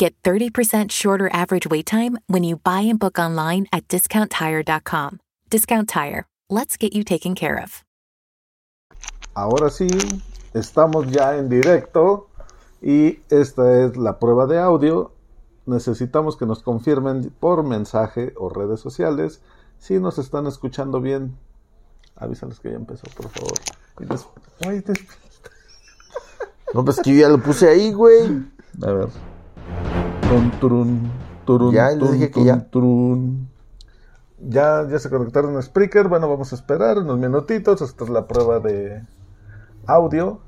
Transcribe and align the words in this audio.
Get 0.00 0.14
30% 0.22 0.90
shorter 0.90 1.28
average 1.30 1.66
wait 1.68 1.84
time 1.84 2.18
when 2.26 2.42
you 2.42 2.56
buy 2.56 2.80
and 2.88 2.98
book 2.98 3.18
online 3.18 3.66
at 3.70 3.86
discounttire.com. 3.88 5.18
Discount 5.50 5.90
Tire. 5.90 6.24
Let's 6.48 6.78
get 6.78 6.94
you 6.94 7.04
taken 7.04 7.34
care 7.34 7.58
of. 7.62 7.84
Ahora 9.36 9.68
sí, 9.68 9.88
estamos 10.54 11.06
ya 11.12 11.36
en 11.36 11.50
directo 11.50 12.28
y 12.80 13.18
esta 13.28 13.84
es 13.84 13.98
la 13.98 14.18
prueba 14.18 14.46
de 14.46 14.58
audio. 14.58 15.12
Necesitamos 15.66 16.38
que 16.38 16.46
nos 16.46 16.62
confirmen 16.62 17.30
por 17.38 17.62
mensaje 17.62 18.32
o 18.38 18.48
redes 18.48 18.80
sociales 18.80 19.42
si 19.78 19.98
nos 20.00 20.18
están 20.18 20.46
escuchando 20.46 21.02
bien. 21.02 21.36
Avísales 22.16 22.58
que 22.58 22.70
ya 22.70 22.76
empezó, 22.76 23.06
por 23.14 23.28
favor. 23.28 23.52
Y 24.00 24.06
des- 24.06 24.26
Ay, 24.66 24.80
des- 24.80 25.06
No, 26.72 26.84
pues 26.86 26.98
que 27.00 27.10
yo 27.14 27.20
ya 27.20 27.28
lo 27.28 27.38
puse 27.42 27.68
ahí, 27.68 27.92
güey. 27.92 28.44
A 28.82 28.92
ver. 28.92 29.08
Tun, 30.30 30.50
turun, 30.60 31.10
turun, 31.44 31.74
Ya, 31.74 31.90
les 31.90 32.12
dije 32.12 32.30
que 32.30 32.44
ya. 32.44 32.64
Ya, 34.38 34.86
ya 34.88 34.98
se 35.00 35.10
conectaron 35.10 35.56
a 35.56 35.62
Spreaker. 35.62 36.06
Bueno, 36.06 36.28
vamos 36.28 36.52
a 36.52 36.54
esperar 36.54 36.98
unos 36.98 37.18
minutitos. 37.18 37.82
Esta 37.82 38.04
es 38.04 38.10
la 38.10 38.28
prueba 38.28 38.60
de 38.60 39.02
audio. 39.86 40.38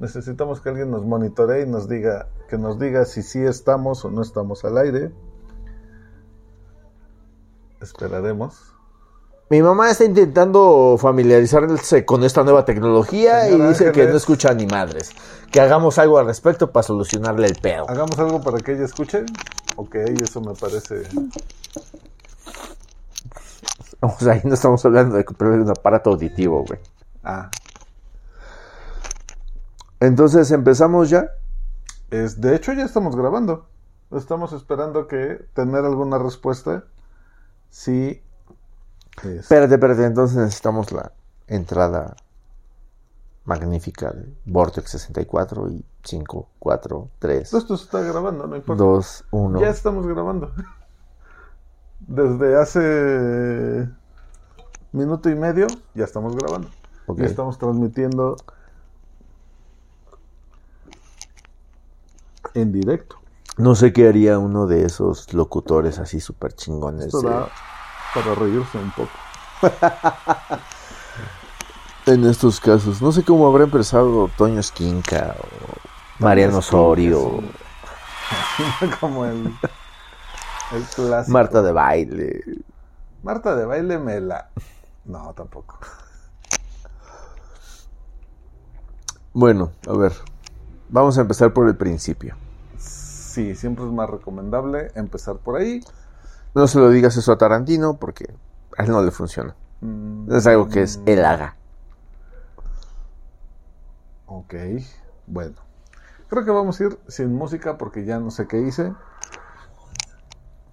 Necesitamos 0.00 0.60
que 0.60 0.70
alguien 0.70 0.90
nos 0.90 1.04
monitoree 1.04 1.62
y 1.62 1.66
nos 1.68 1.88
diga, 1.88 2.26
que 2.48 2.58
nos 2.58 2.80
diga 2.80 3.04
si 3.04 3.22
sí 3.22 3.38
estamos 3.38 4.04
o 4.04 4.10
no 4.10 4.22
estamos 4.22 4.64
al 4.64 4.76
aire. 4.76 5.12
Esperaremos. 7.80 8.74
Mi 9.50 9.62
mamá 9.62 9.90
está 9.90 10.04
intentando 10.04 10.96
familiarizarse 11.00 12.04
con 12.04 12.22
esta 12.22 12.44
nueva 12.44 12.66
tecnología 12.66 13.48
y 13.48 13.58
dice 13.58 13.92
que 13.92 14.06
no 14.06 14.16
escucha 14.16 14.52
ni 14.52 14.66
madres. 14.66 15.10
Que 15.50 15.62
hagamos 15.62 15.98
algo 15.98 16.18
al 16.18 16.26
respecto 16.26 16.70
para 16.70 16.82
solucionarle 16.82 17.46
el 17.46 17.56
pedo. 17.56 17.88
¿Hagamos 17.88 18.18
algo 18.18 18.42
para 18.42 18.58
que 18.58 18.72
ella 18.72 18.84
escuche? 18.84 19.24
Ok, 19.76 19.94
eso 19.94 20.42
me 20.42 20.52
parece. 20.54 21.02
O 24.00 24.14
sea, 24.18 24.34
ahí 24.34 24.42
no 24.44 24.52
estamos 24.52 24.84
hablando 24.84 25.16
de 25.16 25.24
comprarle 25.24 25.62
un 25.62 25.70
aparato 25.70 26.10
auditivo, 26.10 26.64
güey. 26.66 26.78
Ah, 27.24 27.50
Entonces, 29.98 30.50
¿empezamos 30.50 31.08
ya? 31.08 31.30
Es, 32.10 32.40
de 32.40 32.54
hecho, 32.54 32.74
ya 32.74 32.84
estamos 32.84 33.16
grabando. 33.16 33.66
Estamos 34.14 34.52
esperando 34.52 35.08
que 35.08 35.42
tener 35.54 35.86
alguna 35.86 36.18
respuesta. 36.18 36.84
Sí. 37.70 38.22
Es- 39.24 39.40
Espérate, 39.40 39.74
espérate, 39.74 40.04
entonces 40.04 40.36
necesitamos 40.36 40.92
la 40.92 41.12
entrada 41.46 42.16
magnífica 43.44 44.10
de 44.10 44.32
Vortex 44.44 44.90
64 44.90 45.70
y 45.70 45.84
5, 46.04 46.48
4, 46.58 47.08
3, 47.18 47.54
Esto 47.54 47.76
se 47.76 47.84
está 47.84 48.00
grabando, 48.02 48.46
no 48.46 48.56
importa. 48.56 48.82
2, 48.82 49.24
1. 49.30 49.60
Ya 49.60 49.68
estamos 49.68 50.06
grabando. 50.06 50.52
Desde 52.00 52.56
hace 52.60 53.88
minuto 54.92 55.28
y 55.30 55.34
medio 55.34 55.66
ya 55.94 56.04
estamos 56.04 56.34
grabando. 56.36 56.68
Ok. 57.06 57.18
Ya 57.20 57.24
estamos 57.26 57.58
transmitiendo 57.58 58.36
en 62.54 62.72
directo. 62.72 63.16
No 63.56 63.74
sé 63.74 63.92
qué 63.92 64.08
haría 64.08 64.38
uno 64.38 64.66
de 64.66 64.84
esos 64.84 65.32
locutores 65.34 65.98
así 65.98 66.20
súper 66.20 66.52
chingones. 66.52 67.06
Esto 67.06 67.22
da 67.22 67.48
para 68.14 68.34
reírse 68.34 68.78
un 68.78 68.90
poco. 68.92 69.10
En 72.06 72.24
estos 72.24 72.58
casos. 72.58 73.02
No 73.02 73.12
sé 73.12 73.22
cómo 73.22 73.46
habrá 73.46 73.64
empezado 73.64 74.30
Toño 74.38 74.60
Esquinca 74.60 75.36
o 75.38 76.24
Mariano 76.24 76.58
Osorio, 76.58 77.42
Como 79.00 79.26
el, 79.26 79.54
el 80.72 80.82
clásico. 80.94 81.32
Marta 81.32 81.60
de 81.60 81.72
baile. 81.72 82.42
Marta 83.22 83.54
de 83.54 83.66
baile 83.66 83.98
me 83.98 84.20
la. 84.22 84.48
No, 85.04 85.34
tampoco. 85.34 85.78
Bueno, 89.34 89.72
a 89.86 89.92
ver. 89.92 90.12
Vamos 90.88 91.18
a 91.18 91.20
empezar 91.20 91.52
por 91.52 91.68
el 91.68 91.76
principio. 91.76 92.36
Sí, 92.78 93.54
siempre 93.54 93.84
es 93.84 93.92
más 93.92 94.08
recomendable 94.08 94.92
empezar 94.94 95.36
por 95.36 95.56
ahí. 95.60 95.82
No 96.54 96.66
se 96.66 96.78
lo 96.78 96.90
digas 96.90 97.16
eso 97.16 97.32
a 97.32 97.38
Tarantino 97.38 97.96
porque 97.98 98.34
a 98.76 98.84
él 98.84 98.90
no 98.90 99.02
le 99.02 99.10
funciona. 99.10 99.54
Mm, 99.80 100.32
Es 100.32 100.46
algo 100.46 100.68
que 100.68 100.82
es 100.82 101.00
él 101.06 101.24
haga. 101.24 101.56
Ok, 104.26 104.54
bueno. 105.26 105.56
Creo 106.28 106.44
que 106.44 106.50
vamos 106.50 106.78
a 106.80 106.84
ir 106.84 106.98
sin 107.08 107.34
música 107.34 107.78
porque 107.78 108.04
ya 108.04 108.18
no 108.18 108.30
sé 108.30 108.46
qué 108.46 108.60
hice. 108.60 108.92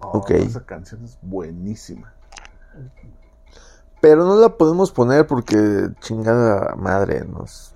Oh, 0.00 0.18
Ok. 0.18 0.32
Esa 0.32 0.64
canción 0.66 1.04
es 1.04 1.18
buenísima. 1.22 2.12
Pero 4.00 4.24
no 4.24 4.36
la 4.36 4.50
podemos 4.50 4.92
poner 4.92 5.26
porque 5.26 5.88
chingada 6.00 6.74
madre 6.76 7.24
nos 7.24 7.74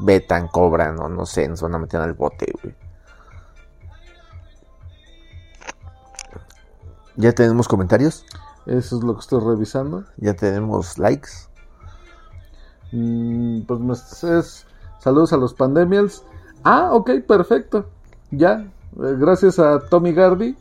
vetan, 0.00 0.48
cobran 0.48 0.98
o 0.98 1.08
no 1.08 1.24
sé, 1.26 1.46
nos 1.48 1.62
van 1.62 1.74
a 1.76 1.78
meter 1.78 2.00
al 2.00 2.14
bote, 2.14 2.52
güey. 2.60 2.74
Ya 7.20 7.32
tenemos 7.32 7.68
comentarios, 7.68 8.24
Eso 8.66 8.96
es 8.98 9.02
lo 9.04 9.14
que 9.14 9.20
estoy 9.20 9.40
revisando. 9.40 10.04
ya 10.16 10.34
tenemos 10.34 10.98
likes. 10.98 11.30
Mm, 12.92 13.62
pues 13.62 13.80
me- 13.80 14.38
es 14.38 14.66
saludos 14.98 15.32
a 15.32 15.36
los 15.36 15.54
pandemials. 15.54 16.24
Ah, 16.64 16.90
ok, 16.92 17.10
perfecto. 17.26 17.86
Ya, 18.30 18.52
eh, 18.96 19.16
gracias 19.18 19.58
a 19.58 19.80
Tommy 19.80 20.12
Gardy. 20.12 20.56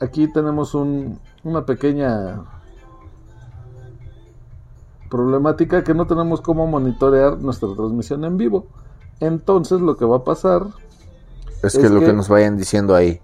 Aquí 0.00 0.26
tenemos 0.32 0.74
un, 0.74 1.18
una 1.44 1.64
pequeña 1.66 2.40
problemática 5.10 5.82
que 5.84 5.94
no 5.94 6.06
tenemos 6.06 6.40
cómo 6.40 6.66
monitorear 6.66 7.38
nuestra 7.38 7.68
transmisión 7.74 8.24
en 8.24 8.36
vivo. 8.36 8.66
Entonces 9.18 9.80
lo 9.80 9.96
que 9.96 10.04
va 10.04 10.18
a 10.18 10.24
pasar, 10.24 10.66
Es, 11.62 11.74
Es 11.74 11.82
que 11.82 11.90
lo 11.90 12.00
que- 12.00 12.06
que 12.06 12.12
nos 12.14 12.28
vayan 12.30 12.56
diciendo 12.56 12.94
ahí. 12.94 13.20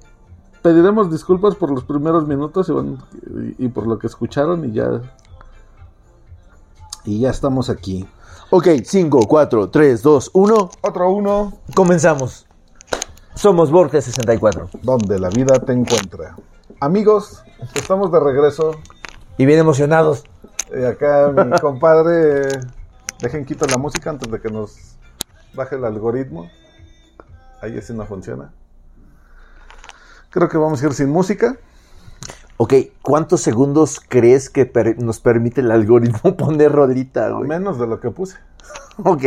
Pediremos 0.66 1.12
disculpas 1.12 1.54
por 1.54 1.70
los 1.70 1.84
primeros 1.84 2.26
minutos 2.26 2.68
y, 2.68 2.72
y- 2.72 3.54
y 3.66 3.68
por 3.68 3.86
lo 3.86 4.00
que 4.00 4.08
escucharon 4.08 4.64
y 4.64 4.72
ya... 4.72 5.00
Y 7.04 7.20
ya 7.20 7.30
estamos 7.30 7.70
aquí. 7.70 8.04
Ok, 8.50 8.66
5, 8.84 9.20
4, 9.28 9.70
3, 9.70 10.02
2, 10.02 10.30
1. 10.32 10.70
Otro 10.80 11.12
uno. 11.12 11.52
Comenzamos. 11.76 12.46
Somos 13.36 13.70
Borges 13.70 14.06
64. 14.06 14.70
donde 14.82 15.20
la 15.20 15.28
vida 15.28 15.60
te 15.60 15.72
encuentra. 15.72 16.34
Amigos, 16.80 17.44
estamos 17.76 18.10
de 18.10 18.18
regreso. 18.18 18.72
Y 19.38 19.46
bien 19.46 19.60
emocionados. 19.60 20.24
Eh, 20.72 20.84
acá 20.84 21.30
mi 21.32 21.56
compadre, 21.60 22.48
dejen 23.20 23.44
quito 23.44 23.66
la 23.66 23.78
música 23.78 24.10
antes 24.10 24.28
de 24.28 24.40
que 24.40 24.50
nos 24.50 24.96
baje 25.54 25.76
el 25.76 25.84
algoritmo. 25.84 26.50
Ahí 27.62 27.78
así 27.78 27.92
no 27.94 28.04
funciona. 28.04 28.52
Creo 30.36 30.50
que 30.50 30.58
vamos 30.58 30.82
a 30.82 30.86
ir 30.86 30.92
sin 30.92 31.08
música. 31.08 31.56
Ok, 32.58 32.74
¿cuántos 33.00 33.40
segundos 33.40 34.02
crees 34.06 34.50
que 34.50 34.66
per- 34.66 35.02
nos 35.02 35.18
permite 35.18 35.62
el 35.62 35.70
algoritmo 35.70 36.20
poner 36.36 36.72
rolita, 36.72 37.30
güey? 37.30 37.48
Menos 37.48 37.78
de 37.78 37.86
lo 37.86 38.00
que 38.00 38.10
puse. 38.10 38.36
Ok, 39.02 39.22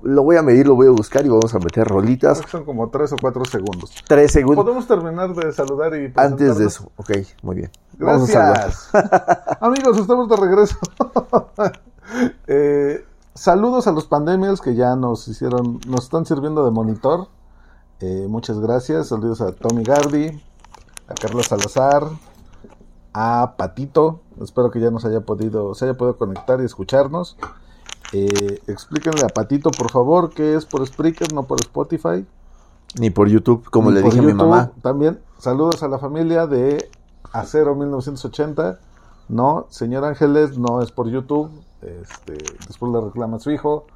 lo 0.00 0.22
voy 0.22 0.36
a 0.36 0.42
medir, 0.42 0.66
lo 0.66 0.74
voy 0.74 0.86
a 0.86 0.92
buscar 0.92 1.26
y 1.26 1.28
vamos 1.28 1.54
a 1.54 1.58
meter 1.58 1.86
rolitas. 1.86 2.38
Creo 2.38 2.44
que 2.46 2.50
son 2.52 2.64
como 2.64 2.88
3 2.88 3.12
o 3.12 3.16
4 3.20 3.44
segundos. 3.44 3.94
Tres 4.08 4.32
segundos 4.32 4.64
Podemos 4.64 4.88
terminar 4.88 5.34
de 5.34 5.52
saludar 5.52 5.94
y 5.94 6.10
antes 6.16 6.56
de 6.56 6.64
eso. 6.64 6.90
Ok, 6.96 7.10
muy 7.42 7.56
bien. 7.56 7.70
Vamos 7.98 8.34
a. 8.34 8.48
Gracias. 8.52 8.88
Amigos, 9.60 9.98
estamos 9.98 10.26
de 10.30 10.36
regreso. 10.36 10.78
Eh, 12.46 13.04
saludos 13.34 13.86
a 13.88 13.92
los 13.92 14.06
pandemias 14.06 14.60
que 14.62 14.74
ya 14.74 14.94
nos 14.96 15.26
hicieron, 15.28 15.80
nos 15.88 16.04
están 16.04 16.24
sirviendo 16.24 16.64
de 16.64 16.70
monitor. 16.70 17.28
Eh, 18.00 18.26
muchas 18.28 18.60
gracias. 18.60 19.08
Saludos 19.08 19.40
a 19.40 19.50
Tommy 19.52 19.82
Gardi, 19.82 20.40
a 21.08 21.14
Carlos 21.14 21.46
Salazar, 21.46 22.08
a 23.12 23.54
Patito. 23.56 24.20
Espero 24.40 24.70
que 24.70 24.80
ya 24.80 24.90
nos 24.90 25.04
haya 25.04 25.20
podido, 25.20 25.74
se 25.74 25.86
haya 25.86 25.94
podido 25.94 26.16
conectar 26.16 26.60
y 26.60 26.64
escucharnos. 26.64 27.36
Eh, 28.12 28.60
explíquenle 28.66 29.22
a 29.24 29.28
Patito, 29.28 29.70
por 29.70 29.90
favor, 29.90 30.30
que 30.30 30.54
es 30.54 30.64
por 30.64 30.86
Spreaker, 30.86 31.32
no 31.32 31.44
por 31.44 31.60
Spotify. 31.60 32.26
Ni 32.98 33.10
por 33.10 33.28
YouTube, 33.28 33.68
como 33.70 33.90
Ni 33.90 33.96
le 33.96 34.02
dije 34.02 34.18
a 34.18 34.22
mi 34.22 34.32
mamá. 34.32 34.72
También 34.82 35.20
saludos 35.38 35.82
a 35.82 35.88
la 35.88 35.98
familia 35.98 36.46
de 36.46 36.88
Acero 37.32 37.74
1980. 37.74 38.78
No, 39.28 39.66
señor 39.70 40.04
Ángeles, 40.04 40.56
no 40.56 40.82
es 40.82 40.92
por 40.92 41.08
YouTube. 41.08 41.50
Este, 41.82 42.38
después 42.66 42.92
le 42.92 43.00
reclama 43.00 43.36
a 43.36 43.40
su 43.40 43.50
hijo. 43.50 43.86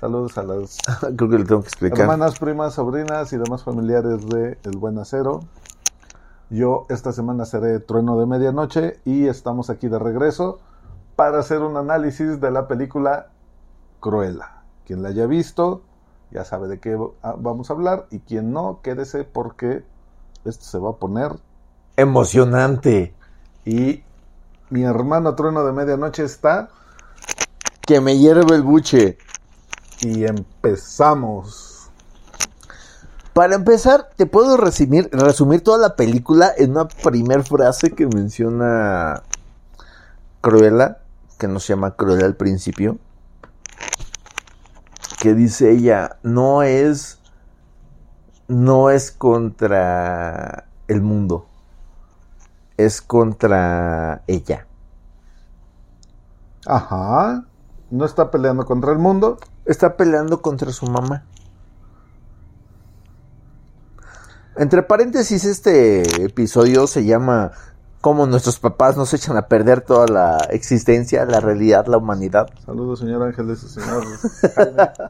Saludos 0.00 0.36
a 0.38 0.42
las 0.42 0.78
Creo 1.16 1.30
que 1.30 1.38
le 1.38 1.44
tengo 1.44 1.62
que 1.62 1.68
explicar. 1.68 2.00
hermanas, 2.00 2.38
primas, 2.38 2.74
sobrinas 2.74 3.32
y 3.32 3.38
demás 3.38 3.64
familiares 3.64 4.26
de 4.28 4.58
El 4.62 4.76
Buen 4.76 4.98
Acero. 4.98 5.40
Yo 6.48 6.86
esta 6.88 7.12
semana 7.12 7.44
seré 7.44 7.80
Trueno 7.80 8.18
de 8.18 8.26
Medianoche 8.26 9.00
y 9.04 9.26
estamos 9.26 9.68
aquí 9.68 9.88
de 9.88 9.98
regreso 9.98 10.60
para 11.16 11.40
hacer 11.40 11.60
un 11.62 11.76
análisis 11.76 12.40
de 12.40 12.50
la 12.50 12.68
película 12.68 13.28
Cruella. 14.00 14.62
Quien 14.86 15.02
la 15.02 15.08
haya 15.08 15.26
visto 15.26 15.82
ya 16.30 16.44
sabe 16.44 16.68
de 16.68 16.78
qué 16.78 16.98
ah, 17.22 17.34
vamos 17.38 17.70
a 17.70 17.72
hablar 17.72 18.06
y 18.10 18.20
quien 18.20 18.52
no, 18.52 18.80
quédese 18.82 19.24
porque 19.24 19.84
esto 20.44 20.64
se 20.64 20.78
va 20.78 20.90
a 20.90 20.96
poner 20.96 21.32
Emocionante. 21.96 23.14
y 23.64 24.02
mi 24.70 24.82
hermano 24.82 25.34
Trueno 25.34 25.64
de 25.64 25.72
Medianoche 25.72 26.24
está 26.24 26.68
Que 27.80 28.00
me 28.00 28.18
hierve 28.18 28.54
el 28.54 28.62
buche. 28.62 29.18
y 30.00 30.24
empezamos. 30.24 31.75
Para 33.36 33.54
empezar, 33.54 34.08
te 34.16 34.24
puedo 34.24 34.56
resumir, 34.56 35.10
resumir 35.12 35.62
toda 35.62 35.76
la 35.76 35.94
película 35.94 36.50
en 36.56 36.70
una 36.70 36.88
primer 36.88 37.44
frase 37.44 37.90
que 37.90 38.06
menciona 38.06 39.24
Cruella, 40.40 41.00
que 41.36 41.46
no 41.46 41.60
se 41.60 41.74
llama 41.74 41.96
Cruella 41.96 42.24
al 42.24 42.34
principio, 42.34 42.96
que 45.20 45.34
dice 45.34 45.70
ella, 45.70 46.16
no 46.22 46.62
es, 46.62 47.18
no 48.48 48.88
es 48.88 49.10
contra 49.10 50.64
el 50.88 51.02
mundo, 51.02 51.44
es 52.78 53.02
contra 53.02 54.22
ella. 54.28 54.66
Ajá. 56.64 57.44
No 57.90 58.06
está 58.06 58.30
peleando 58.30 58.64
contra 58.64 58.92
el 58.92 58.98
mundo. 58.98 59.36
Está 59.66 59.98
peleando 59.98 60.40
contra 60.40 60.72
su 60.72 60.86
mamá. 60.86 61.26
Entre 64.58 64.82
paréntesis, 64.82 65.44
este 65.44 66.24
episodio 66.24 66.86
se 66.86 67.04
llama 67.04 67.52
Cómo 68.00 68.26
nuestros 68.26 68.58
papás 68.58 68.96
nos 68.96 69.12
echan 69.12 69.36
a 69.36 69.48
perder 69.48 69.82
toda 69.82 70.06
la 70.06 70.38
existencia, 70.50 71.26
la 71.26 71.40
realidad, 71.40 71.86
la 71.88 71.98
humanidad. 71.98 72.48
Saludos, 72.64 73.00
señor 73.00 73.22
Ángeles 73.22 73.58
señor 73.60 74.04
Jaime. 74.54 74.90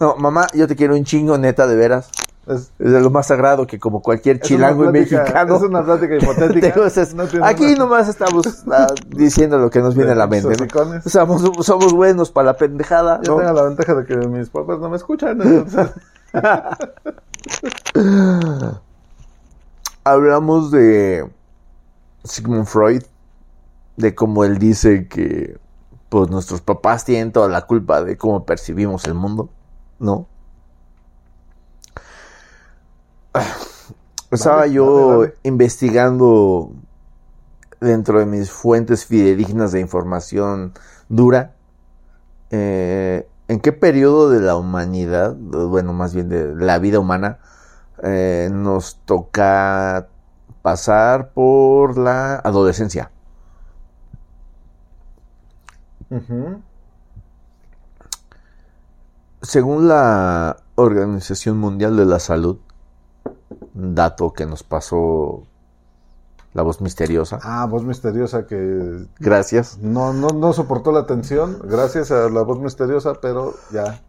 No, 0.00 0.14
mamá, 0.16 0.46
yo 0.54 0.66
te 0.68 0.76
quiero 0.76 0.94
un 0.94 1.04
chingo, 1.04 1.38
neta, 1.38 1.66
de 1.66 1.74
veras. 1.74 2.10
Es, 2.46 2.70
Es 2.78 2.92
de 2.92 3.00
lo 3.00 3.10
más 3.10 3.26
sagrado 3.26 3.66
que 3.66 3.78
como 3.80 4.02
cualquier 4.02 4.40
chilango 4.40 4.84
y 4.84 4.92
mexicano. 4.92 5.56
Es 5.56 5.62
una 5.62 5.82
plática 5.84 6.16
hipotética. 6.20 6.74
No 7.14 7.24
Aquí 7.44 7.64
una- 7.64 7.76
nomás 7.76 8.08
estamos 8.08 8.46
ah, 8.70 8.86
diciendo 9.08 9.58
lo 9.58 9.70
que 9.70 9.80
nos 9.80 9.94
viene 9.96 10.12
a 10.12 10.14
la 10.14 10.26
mente. 10.26 10.54
Somos, 11.08 11.42
somos 11.66 11.92
buenos 11.94 12.30
para 12.30 12.52
la 12.52 12.56
pendejada. 12.56 13.20
Yo 13.24 13.32
¿no? 13.36 13.40
tengo 13.40 13.52
la 13.54 13.62
ventaja 13.62 13.94
de 13.94 14.04
que 14.04 14.16
mis 14.28 14.50
papás 14.50 14.78
no 14.78 14.88
me 14.90 14.96
escuchan. 14.96 15.40
entonces- 15.42 15.90
hablamos 20.06 20.70
de 20.70 21.28
Sigmund 22.22 22.66
Freud, 22.66 23.02
de 23.96 24.14
cómo 24.14 24.44
él 24.44 24.58
dice 24.58 25.08
que 25.08 25.58
pues 26.08 26.30
nuestros 26.30 26.60
papás 26.60 27.04
tienen 27.04 27.32
toda 27.32 27.48
la 27.48 27.62
culpa 27.66 28.04
de 28.04 28.16
cómo 28.16 28.46
percibimos 28.46 29.04
el 29.06 29.14
mundo, 29.14 29.50
¿no? 29.98 30.28
Estaba 34.30 34.66
Vale, 34.68 34.72
yo 34.72 34.84
vale, 34.84 35.04
vale. 35.04 35.34
investigando 35.42 36.70
dentro 37.80 38.20
de 38.20 38.26
mis 38.26 38.50
fuentes 38.50 39.06
fidedignas 39.06 39.72
de 39.72 39.80
información 39.80 40.72
dura 41.08 41.54
eh, 42.50 43.28
en 43.48 43.60
qué 43.60 43.72
periodo 43.72 44.30
de 44.30 44.40
la 44.40 44.54
humanidad, 44.56 45.34
bueno, 45.34 45.92
más 45.92 46.14
bien 46.14 46.28
de 46.28 46.54
la 46.54 46.78
vida 46.78 47.00
humana, 47.00 47.38
eh, 48.02 48.48
nos 48.52 48.96
toca 49.04 50.08
pasar 50.62 51.30
por 51.30 51.98
la 51.98 52.36
adolescencia. 52.36 53.10
Según 59.42 59.88
la 59.88 60.56
Organización 60.74 61.58
Mundial 61.58 61.96
de 61.96 62.04
la 62.04 62.18
Salud, 62.18 62.58
dato 63.74 64.32
que 64.32 64.46
nos 64.46 64.62
pasó 64.62 65.44
la 66.52 66.62
voz 66.62 66.80
misteriosa. 66.80 67.38
Ah, 67.42 67.66
voz 67.66 67.84
misteriosa 67.84 68.46
que 68.46 69.06
Gracias. 69.18 69.78
no, 69.78 70.12
no, 70.12 70.28
no 70.28 70.52
soportó 70.52 70.90
la 70.90 71.06
tensión. 71.06 71.58
Gracias 71.64 72.10
a 72.10 72.28
la 72.30 72.42
voz 72.42 72.58
misteriosa, 72.60 73.14
pero 73.20 73.54
ya. 73.70 74.00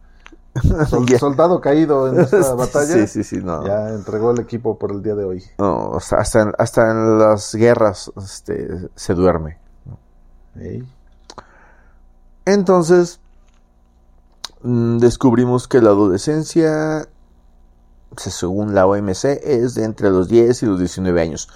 Ya. 1.06 1.18
Soldado 1.18 1.60
caído 1.60 2.08
en 2.08 2.20
esta 2.20 2.54
batalla. 2.54 2.86
Sí, 2.94 3.06
sí, 3.06 3.24
sí, 3.24 3.36
no. 3.42 3.66
Ya 3.66 3.90
entregó 3.90 4.30
el 4.32 4.40
equipo 4.40 4.78
por 4.78 4.92
el 4.92 5.02
día 5.02 5.14
de 5.14 5.24
hoy. 5.24 5.42
No, 5.58 5.96
hasta, 5.96 6.42
en, 6.42 6.52
hasta 6.58 6.90
en 6.90 7.18
las 7.18 7.54
guerras 7.54 8.10
este, 8.16 8.88
se 8.94 9.14
duerme. 9.14 9.58
Entonces, 12.44 13.20
mm, 14.62 14.98
descubrimos 14.98 15.68
que 15.68 15.80
la 15.82 15.90
adolescencia, 15.90 17.08
se- 18.16 18.30
según 18.30 18.74
la 18.74 18.86
OMC, 18.86 19.24
es 19.42 19.74
de 19.74 19.84
entre 19.84 20.10
los 20.10 20.28
10 20.28 20.62
y 20.62 20.66
los 20.66 20.78
19 20.78 21.20
años. 21.20 21.48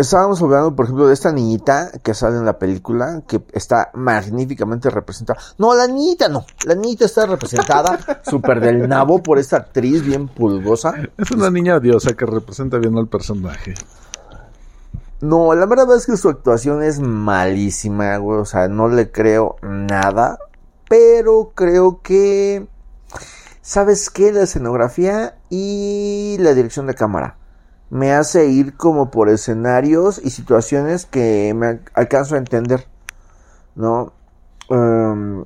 Estábamos 0.00 0.40
hablando, 0.40 0.74
por 0.74 0.86
ejemplo, 0.86 1.08
de 1.08 1.12
esta 1.12 1.30
niñita 1.30 1.90
que 2.02 2.14
sale 2.14 2.38
en 2.38 2.46
la 2.46 2.58
película, 2.58 3.22
que 3.28 3.42
está 3.52 3.90
magníficamente 3.92 4.88
representada. 4.88 5.38
No, 5.58 5.74
la 5.74 5.86
niñita 5.86 6.26
no. 6.30 6.46
La 6.64 6.74
niñita 6.74 7.04
está 7.04 7.26
representada 7.26 7.98
súper 8.24 8.60
del 8.60 8.88
nabo 8.88 9.22
por 9.22 9.38
esta 9.38 9.58
actriz 9.58 10.02
bien 10.02 10.26
pulgosa. 10.26 10.94
Es 11.18 11.30
una 11.32 11.50
niña 11.50 11.76
odiosa 11.76 12.14
que 12.14 12.24
representa 12.24 12.78
bien 12.78 12.96
al 12.96 13.08
personaje. 13.08 13.74
No, 15.20 15.54
la 15.54 15.66
verdad 15.66 15.94
es 15.94 16.06
que 16.06 16.16
su 16.16 16.30
actuación 16.30 16.82
es 16.82 16.98
malísima, 16.98 18.16
güey. 18.16 18.38
O 18.38 18.46
sea, 18.46 18.68
no 18.68 18.88
le 18.88 19.10
creo 19.10 19.56
nada. 19.60 20.38
Pero 20.88 21.52
creo 21.54 22.00
que. 22.00 22.66
¿Sabes 23.60 24.08
qué? 24.08 24.32
La 24.32 24.44
escenografía 24.44 25.36
y 25.50 26.38
la 26.40 26.54
dirección 26.54 26.86
de 26.86 26.94
cámara. 26.94 27.36
Me 27.90 28.12
hace 28.12 28.46
ir 28.46 28.76
como 28.76 29.10
por 29.10 29.28
escenarios 29.28 30.20
y 30.22 30.30
situaciones 30.30 31.06
que 31.06 31.52
me 31.54 31.66
al- 31.66 31.82
alcanzo 31.94 32.36
a 32.36 32.38
entender. 32.38 32.86
¿No? 33.76 34.12
Em, 34.70 35.44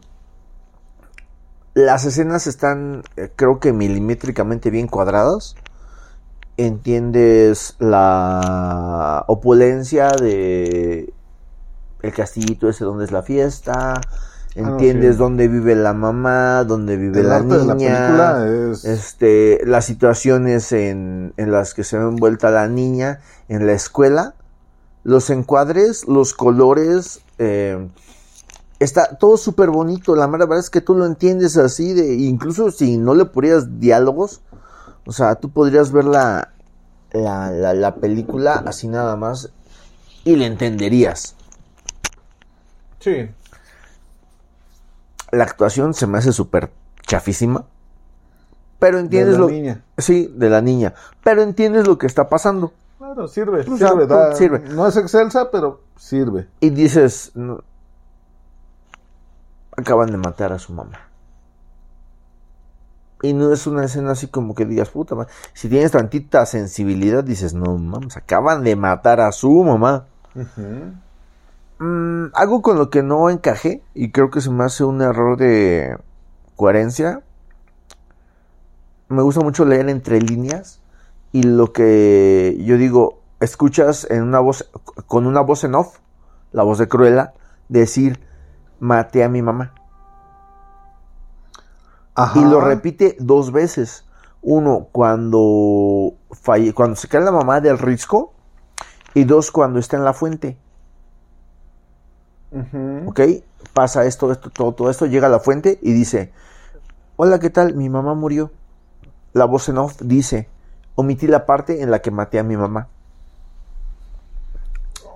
las 1.75 2.05
escenas 2.05 2.47
están, 2.47 3.03
eh, 3.17 3.31
creo 3.35 3.59
que 3.61 3.73
milimétricamente 3.73 4.71
bien 4.71 4.87
cuadradas 4.87 5.57
entiendes 6.57 7.75
la 7.79 9.25
opulencia 9.27 10.09
de 10.11 11.13
el 12.03 12.13
castillito 12.15 12.69
ese 12.69 12.85
donde 12.85 13.07
es 13.07 13.13
la 13.13 13.23
fiesta, 13.23 14.01
entiendes 14.55 15.13
sí. 15.15 15.19
dónde 15.19 15.49
vive 15.49 15.75
la 15.75 15.93
mamá, 15.93 16.65
dónde 16.65 16.97
vive 16.97 17.21
El 17.21 17.29
la 17.29 17.37
arte 17.37 17.59
de 17.59 17.65
la 17.65 17.75
niña, 17.75 17.97
película 17.97 18.71
es... 18.73 18.85
este, 18.85 19.61
las 19.67 19.85
situaciones 19.85 20.71
en, 20.73 21.33
en 21.37 21.51
las 21.51 21.75
que 21.75 21.85
se 21.85 21.99
ve 21.99 22.05
envuelta 22.05 22.51
la 22.51 22.69
niña 22.69 23.21
en 23.49 23.67
la 23.67 23.73
escuela, 23.73 24.35
los 25.03 25.29
encuadres, 25.31 26.07
los 26.07 26.35
colores, 26.35 27.21
eh, 27.39 27.89
está 28.79 29.17
todo 29.17 29.37
súper 29.37 29.71
bonito. 29.71 30.15
La 30.17 30.27
verdad 30.29 30.59
es 30.59 30.71
que 30.71 30.81
tú 30.81 30.95
lo 30.95 31.05
entiendes 31.05 31.57
así, 31.57 31.93
de, 31.93 32.15
incluso 32.15 32.71
si 32.71 32.97
no 32.97 33.15
le 33.15 33.25
ponías 33.25 33.81
diálogos, 33.81 34.41
o 35.07 35.13
sea, 35.13 35.35
tú 35.35 35.51
podrías 35.51 35.91
ver 35.93 36.05
la, 36.05 36.53
la, 37.13 37.51
la- 37.51 37.75
la 37.75 37.95
película 37.97 38.63
así 38.67 38.89
nada 38.89 39.17
más 39.17 39.51
y 40.25 40.37
le 40.37 40.47
entenderías. 40.47 41.35
Sí. 43.01 43.29
La 45.35 45.45
actuación 45.45 45.95
se 45.95 46.07
me 46.07 46.19
hace 46.19 46.33
súper 46.33 46.71
chafísima. 47.03 47.65
Pero 48.79 48.99
entiendes 48.99 49.35
de 49.35 49.41
la 49.41 49.45
lo 49.47 49.51
niña. 49.51 49.85
Sí, 49.99 50.33
de 50.35 50.51
la 50.51 50.61
niña. 50.61 50.95
Pero 51.23 51.43
entiendes 51.43 51.87
lo 51.87 51.97
que 51.99 52.07
está 52.07 52.29
pasando. 52.29 52.73
Claro, 52.99 53.29
sirve, 53.29 53.61
O 53.61 53.77
sea, 53.77 53.89
sirve, 53.91 54.07
da- 54.07 54.35
sirve. 54.35 54.61
No 54.61 54.87
es 54.87 54.97
excelsa, 54.97 55.51
pero 55.51 55.81
sirve. 55.97 56.49
Y 56.61 56.71
dices, 56.71 57.33
no, 57.35 57.61
acaban 59.77 60.11
de 60.11 60.17
matar 60.17 60.53
a 60.53 60.59
su 60.59 60.73
mamá. 60.73 60.99
Y 63.23 63.33
no 63.33 63.53
es 63.53 63.67
una 63.67 63.85
escena 63.85 64.13
así 64.13 64.27
como 64.27 64.55
que 64.55 64.67
digas, 64.67 64.91
puta 64.91 65.15
madre. 65.15 65.33
Si 65.55 65.69
tienes 65.69 65.93
tantita 65.93 66.45
sensibilidad, 66.45 67.25
dices, 67.25 67.55
no 67.55 67.77
mames, 67.79 68.17
acaban 68.17 68.63
de 68.65 68.77
matar 68.77 69.21
a 69.21 69.33
su 69.33 69.51
mamá. 69.65 70.07
Mm, 71.79 72.27
algo 72.35 72.63
con 72.63 72.79
lo 72.79 72.91
que 72.91 73.03
no 73.03 73.31
encajé, 73.31 73.83
y 73.95 74.11
creo 74.11 74.31
que 74.31 74.41
se 74.41 74.51
me 74.51 74.65
hace 74.65 74.85
un 74.85 75.03
error 75.03 75.37
de 75.37 75.97
coherencia, 76.57 77.23
me 79.09 79.23
gusta 79.23 79.41
mucho 79.41 79.65
leer 79.65 79.89
entre 79.89 80.21
líneas 80.21 80.81
y 81.33 81.43
lo 81.43 81.73
que 81.73 82.57
yo 82.61 82.77
digo, 82.77 83.21
escuchas 83.41 84.07
en 84.11 84.23
una 84.23 84.41
voz, 84.41 84.71
con 85.07 85.27
una 85.27 85.41
voz 85.41 85.65
en 85.65 85.75
off, 85.75 85.99
la 86.53 86.63
voz 86.63 86.79
de 86.79 86.89
Cruella, 86.89 87.35
decir, 87.69 88.21
maté 88.81 89.25
a 89.25 89.29
mi 89.29 89.43
mamá. 89.43 89.75
Ajá. 92.15 92.39
Y 92.39 92.45
lo 92.45 92.61
repite 92.61 93.17
dos 93.19 93.51
veces. 93.51 94.05
Uno, 94.41 94.89
cuando, 94.93 96.15
falle, 96.31 96.73
cuando 96.73 96.97
se 96.97 97.09
cae 97.09 97.23
la 97.23 97.33
mamá 97.33 97.61
del 97.61 97.79
risco. 97.79 98.33
Y 99.15 99.25
dos, 99.25 99.51
cuando 99.51 99.79
está 99.79 99.97
en 99.97 100.05
la 100.05 100.13
fuente. 100.13 100.57
¿Ok? 103.07 103.21
Pasa 103.73 104.05
esto, 104.05 104.31
esto, 104.31 104.51
todo, 104.51 104.73
todo 104.73 104.91
esto. 104.91 105.07
Llega 105.07 105.27
a 105.27 105.31
la 105.31 105.41
fuente 105.41 105.79
y 105.83 105.93
dice: 105.93 106.33
Hola, 107.17 107.39
¿qué 107.39 107.51
tal? 107.51 107.75
Mi 107.75 107.89
mamá 107.89 108.15
murió. 108.15 108.51
La 109.33 109.45
voz 109.47 109.69
en 109.69 109.79
off 109.79 110.01
dice: 110.01 110.49
Omití 110.95 111.27
la 111.27 111.47
parte 111.47 111.83
en 111.83 111.91
la 111.91 112.01
que 112.01 112.11
maté 112.11 112.39
a 112.39 112.45
mi 112.45 112.57
mamá. 112.57 112.89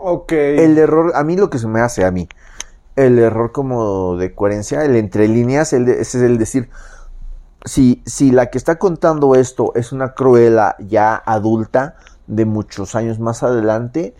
Ok. 0.00 0.32
El 0.32 0.78
error, 0.78 1.12
a 1.14 1.24
mí 1.24 1.36
lo 1.36 1.50
que 1.50 1.58
se 1.58 1.66
me 1.68 1.80
hace 1.80 2.04
a 2.04 2.10
mí, 2.10 2.28
el 2.96 3.18
error 3.18 3.52
como 3.52 4.16
de 4.16 4.34
coherencia, 4.34 4.84
el 4.84 4.96
entre 4.96 5.28
líneas, 5.28 5.72
el 5.72 5.86
de- 5.86 6.00
ese 6.00 6.18
es 6.18 6.24
el 6.24 6.38
decir, 6.38 6.70
si, 7.64 8.02
si 8.06 8.30
la 8.30 8.46
que 8.46 8.58
está 8.58 8.78
contando 8.78 9.34
esto 9.34 9.72
es 9.74 9.92
una 9.92 10.14
cruela 10.14 10.76
ya 10.78 11.14
adulta 11.16 11.96
de 12.28 12.44
muchos 12.44 12.94
años 12.94 13.18
más 13.18 13.42
adelante, 13.42 14.14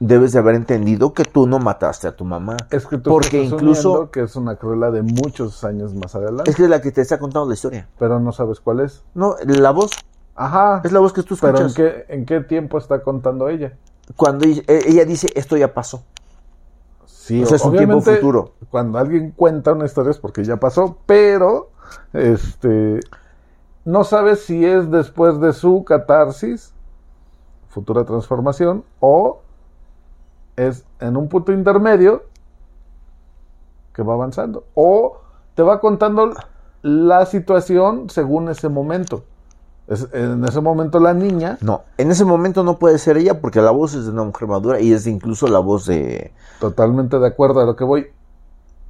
debes 0.00 0.32
de 0.32 0.38
haber 0.40 0.54
entendido 0.56 1.12
que 1.14 1.24
tú 1.24 1.46
no 1.46 1.58
mataste 1.58 2.08
a 2.08 2.16
tu 2.16 2.24
mamá. 2.24 2.56
es 2.70 2.86
que 2.86 2.98
tú 2.98 3.10
porque 3.10 3.44
estás 3.44 3.60
incluso- 3.60 4.10
que 4.10 4.22
es 4.22 4.36
una 4.36 4.56
cruela 4.56 4.90
de 4.90 5.02
muchos 5.02 5.64
años 5.64 5.94
más 5.94 6.14
adelante, 6.14 6.50
Es 6.50 6.56
que 6.56 6.64
es 6.64 6.68
la 6.68 6.80
que 6.80 6.90
te 6.92 7.00
está 7.00 7.18
contando 7.18 7.48
la 7.48 7.54
historia. 7.54 7.88
pero 7.98 8.18
no 8.20 8.32
sabes 8.32 8.60
cuál 8.60 8.80
es. 8.80 9.02
No, 9.14 9.36
la 9.44 9.70
voz, 9.70 9.92
Ajá. 10.34 10.80
es 10.84 10.92
la 10.92 11.00
voz 11.00 11.12
que 11.12 11.22
tú 11.22 11.36
pero 11.40 11.58
¿en 11.58 11.66
escuchas. 11.66 11.92
qué, 12.06 12.14
¿en 12.14 12.26
qué 12.26 12.40
tiempo 12.40 12.78
está 12.78 13.02
contando 13.02 13.48
ella? 13.48 13.74
Cuando 14.16 14.44
ella, 14.46 14.62
ella 14.68 15.04
dice, 15.04 15.28
esto 15.34 15.56
ya 15.56 15.72
pasó. 15.72 16.02
Sí, 17.06 17.42
O 17.42 17.46
sea, 17.46 17.56
es 17.56 17.64
un 17.64 17.74
tiempo 17.76 18.00
futuro. 18.02 18.52
Cuando 18.70 18.98
alguien 18.98 19.30
cuenta 19.30 19.72
una 19.72 19.86
historia 19.86 20.10
es 20.10 20.18
porque 20.18 20.44
ya 20.44 20.56
pasó, 20.58 20.98
pero 21.06 21.70
este 22.12 23.00
no 23.86 24.04
sabes 24.04 24.40
si 24.44 24.64
es 24.64 24.90
después 24.90 25.40
de 25.40 25.52
su 25.54 25.84
catarsis, 25.84 26.72
futura 27.68 28.04
transformación, 28.04 28.84
o 29.00 29.40
es 30.56 30.84
en 31.00 31.16
un 31.16 31.28
punto 31.28 31.52
intermedio 31.52 32.24
que 33.92 34.02
va 34.02 34.14
avanzando, 34.14 34.64
o 34.74 35.18
te 35.54 35.62
va 35.62 35.80
contando 35.80 36.32
la 36.82 37.26
situación 37.26 38.10
según 38.10 38.48
ese 38.48 38.68
momento. 38.68 39.24
Es- 39.86 40.08
en 40.12 40.44
ese 40.44 40.60
momento 40.60 40.98
la 40.98 41.12
niña, 41.14 41.58
No, 41.60 41.82
en 41.98 42.10
ese 42.10 42.24
momento 42.24 42.64
no 42.64 42.78
puede 42.78 42.98
ser 42.98 43.18
ella 43.18 43.40
porque 43.40 43.60
la 43.60 43.70
voz 43.70 43.94
es 43.94 44.06
de 44.06 44.10
una 44.12 44.24
mujer 44.24 44.48
madura 44.48 44.80
y 44.80 44.92
es 44.92 45.06
incluso 45.06 45.46
la 45.46 45.58
voz 45.58 45.86
de... 45.86 46.32
Totalmente 46.58 47.18
de 47.18 47.26
acuerdo 47.26 47.60
a 47.60 47.66
lo 47.66 47.76
que 47.76 47.84
voy. 47.84 48.06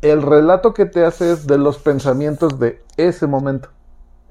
El 0.03 0.23
relato 0.23 0.73
que 0.73 0.87
te 0.87 1.05
hace 1.05 1.33
es 1.33 1.47
de 1.47 1.59
los 1.59 1.79
pensamientos 1.79 2.59
de 2.61 2.81
ese 2.97 3.27
momento. 3.27 3.71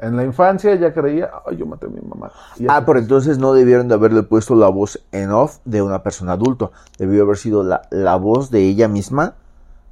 En 0.03 0.17
la 0.17 0.23
infancia 0.25 0.75
ya 0.75 0.93
creía, 0.93 1.31
ay, 1.45 1.55
yo 1.55 1.65
maté 1.65 1.85
a 1.85 1.89
mi 1.89 2.01
mamá. 2.01 2.29
Ah, 2.67 2.83
pero 2.85 2.99
entonces 2.99 3.37
no 3.37 3.53
debieron 3.53 3.87
de 3.87 3.93
haberle 3.93 4.23
puesto 4.23 4.53
la 4.53 4.67
voz 4.67 4.99
en 5.13 5.31
off 5.31 5.59
de 5.63 5.81
una 5.81 6.03
persona 6.03 6.33
adulta. 6.33 6.71
Debió 6.97 7.23
haber 7.23 7.37
sido 7.37 7.63
la, 7.63 7.83
la 7.89 8.17
voz 8.17 8.51
de 8.51 8.59
ella 8.67 8.89
misma 8.89 9.35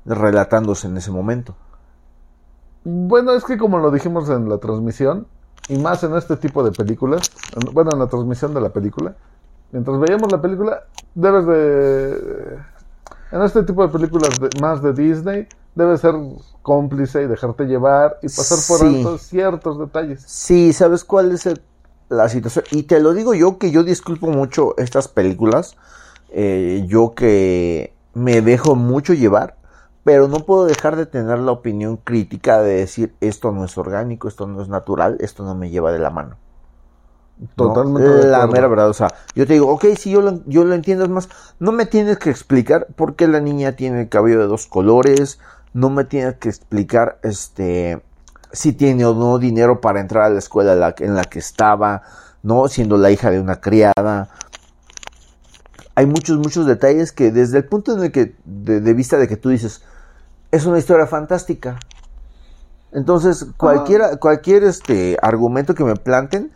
relatándose 0.05 0.87
en 0.87 0.97
ese 0.97 1.11
momento. 1.11 1.55
Bueno, 2.83 3.31
es 3.33 3.45
que 3.45 3.57
como 3.57 3.77
lo 3.77 3.89
dijimos 3.91 4.29
en 4.29 4.49
la 4.49 4.57
transmisión, 4.57 5.27
y 5.69 5.77
más 5.77 6.03
en 6.03 6.15
este 6.15 6.35
tipo 6.35 6.63
de 6.63 6.71
películas, 6.71 7.31
en- 7.55 7.73
bueno, 7.73 7.91
en 7.93 7.99
la 7.99 8.07
transmisión 8.07 8.53
de 8.53 8.59
la 8.61 8.69
película, 8.69 9.15
mientras 9.71 9.97
veíamos 9.99 10.31
la 10.31 10.41
película, 10.41 10.83
debes 11.15 11.45
de... 11.45 12.57
En 13.31 13.41
este 13.43 13.63
tipo 13.63 13.81
de 13.87 13.93
películas 13.93 14.37
de- 14.39 14.49
más 14.59 14.81
de 14.81 14.91
Disney, 14.91 15.47
debes 15.75 16.01
ser 16.01 16.15
cómplice 16.61 17.23
y 17.23 17.27
dejarte 17.27 17.65
llevar 17.65 18.17
y 18.21 18.27
pasar 18.27 18.59
por 18.67 18.79
Sí. 18.79 18.85
alto 18.97 19.17
ciertos 19.17 19.79
detalles. 19.79 20.23
Sí, 20.25 20.73
¿sabes 20.73 21.03
cuál 21.03 21.31
es 21.31 21.45
el- 21.45 21.61
la 22.09 22.29
situación? 22.29 22.65
Y 22.71 22.83
te 22.83 22.99
lo 22.99 23.13
digo 23.13 23.33
yo 23.33 23.57
que 23.57 23.71
yo 23.71 23.83
disculpo 23.83 24.27
mucho 24.27 24.75
estas 24.77 25.07
películas. 25.07 25.75
eh, 26.33 26.85
yo 26.87 27.13
que 27.13 27.93
me 28.13 28.41
dejo 28.41 28.75
mucho 28.75 29.13
llevar. 29.13 29.57
Pero 30.05 30.29
no 30.29 30.39
puedo 30.45 30.63
dejar 30.65 30.95
de 30.95 31.05
tener 31.05 31.39
la 31.39 31.51
opinión 31.51 31.97
crítica 31.97 32.61
de 32.61 32.75
decir 32.77 33.13
esto 33.19 33.51
no 33.51 33.65
es 33.65 33.77
orgánico, 33.77 34.29
esto 34.29 34.47
no 34.47 34.61
es 34.61 34.69
natural, 34.69 35.17
esto 35.19 35.43
no 35.43 35.55
me 35.55 35.69
lleva 35.69 35.91
de 35.91 35.99
la 35.99 36.09
mano. 36.09 36.37
¿no? 37.37 37.47
Totalmente 37.55 38.09
de 38.09 38.25
La 38.25 38.47
mera 38.47 38.67
verdad, 38.67 38.89
o 38.89 38.93
sea, 38.93 39.13
yo 39.35 39.45
te 39.45 39.53
digo, 39.53 39.67
ok, 39.69 39.85
si 39.97 40.11
yo 40.11 40.21
lo, 40.21 40.41
yo 40.45 40.63
lo 40.63 40.73
entiendo, 40.73 41.03
es 41.03 41.09
más, 41.09 41.29
no 41.59 41.71
me 41.71 41.85
tienes 41.85 42.17
que 42.17 42.29
explicar 42.29 42.87
por 42.95 43.15
qué 43.15 43.27
la 43.27 43.39
niña 43.41 43.75
tiene 43.75 44.01
el 44.01 44.09
cabello 44.09 44.39
de 44.39 44.47
dos 44.47 44.67
colores, 44.67 45.39
no 45.73 45.89
me 45.89 46.03
tienes 46.03 46.35
que 46.35 46.49
explicar, 46.49 47.19
este, 47.23 48.01
si 48.51 48.73
tiene 48.73 49.05
o 49.05 49.13
no 49.13 49.39
dinero 49.39 49.81
para 49.81 50.01
entrar 50.01 50.25
a 50.25 50.29
la 50.29 50.39
escuela 50.39 50.73
en 50.73 50.79
la, 50.79 50.95
en 50.99 51.15
la 51.15 51.23
que 51.23 51.39
estaba, 51.39 52.03
¿no? 52.43 52.67
Siendo 52.67 52.97
la 52.97 53.11
hija 53.11 53.31
de 53.31 53.39
una 53.39 53.61
criada. 53.61 54.29
Hay 55.95 56.05
muchos, 56.05 56.37
muchos 56.37 56.65
detalles 56.65 57.11
que 57.11 57.31
desde 57.31 57.59
el 57.59 57.65
punto 57.65 57.93
en 57.93 58.03
el 58.03 58.11
que, 58.11 58.35
de, 58.45 58.81
de 58.81 58.93
vista 58.93 59.17
de 59.17 59.27
que 59.27 59.37
tú 59.37 59.49
dices, 59.49 59.83
es 60.51 60.65
una 60.65 60.79
historia 60.79 61.07
fantástica. 61.07 61.79
Entonces, 62.91 63.45
cualquiera, 63.55 64.17
cualquier 64.17 64.63
este 64.63 65.17
argumento 65.21 65.73
que 65.73 65.85
me 65.85 65.95
planten, 65.95 66.51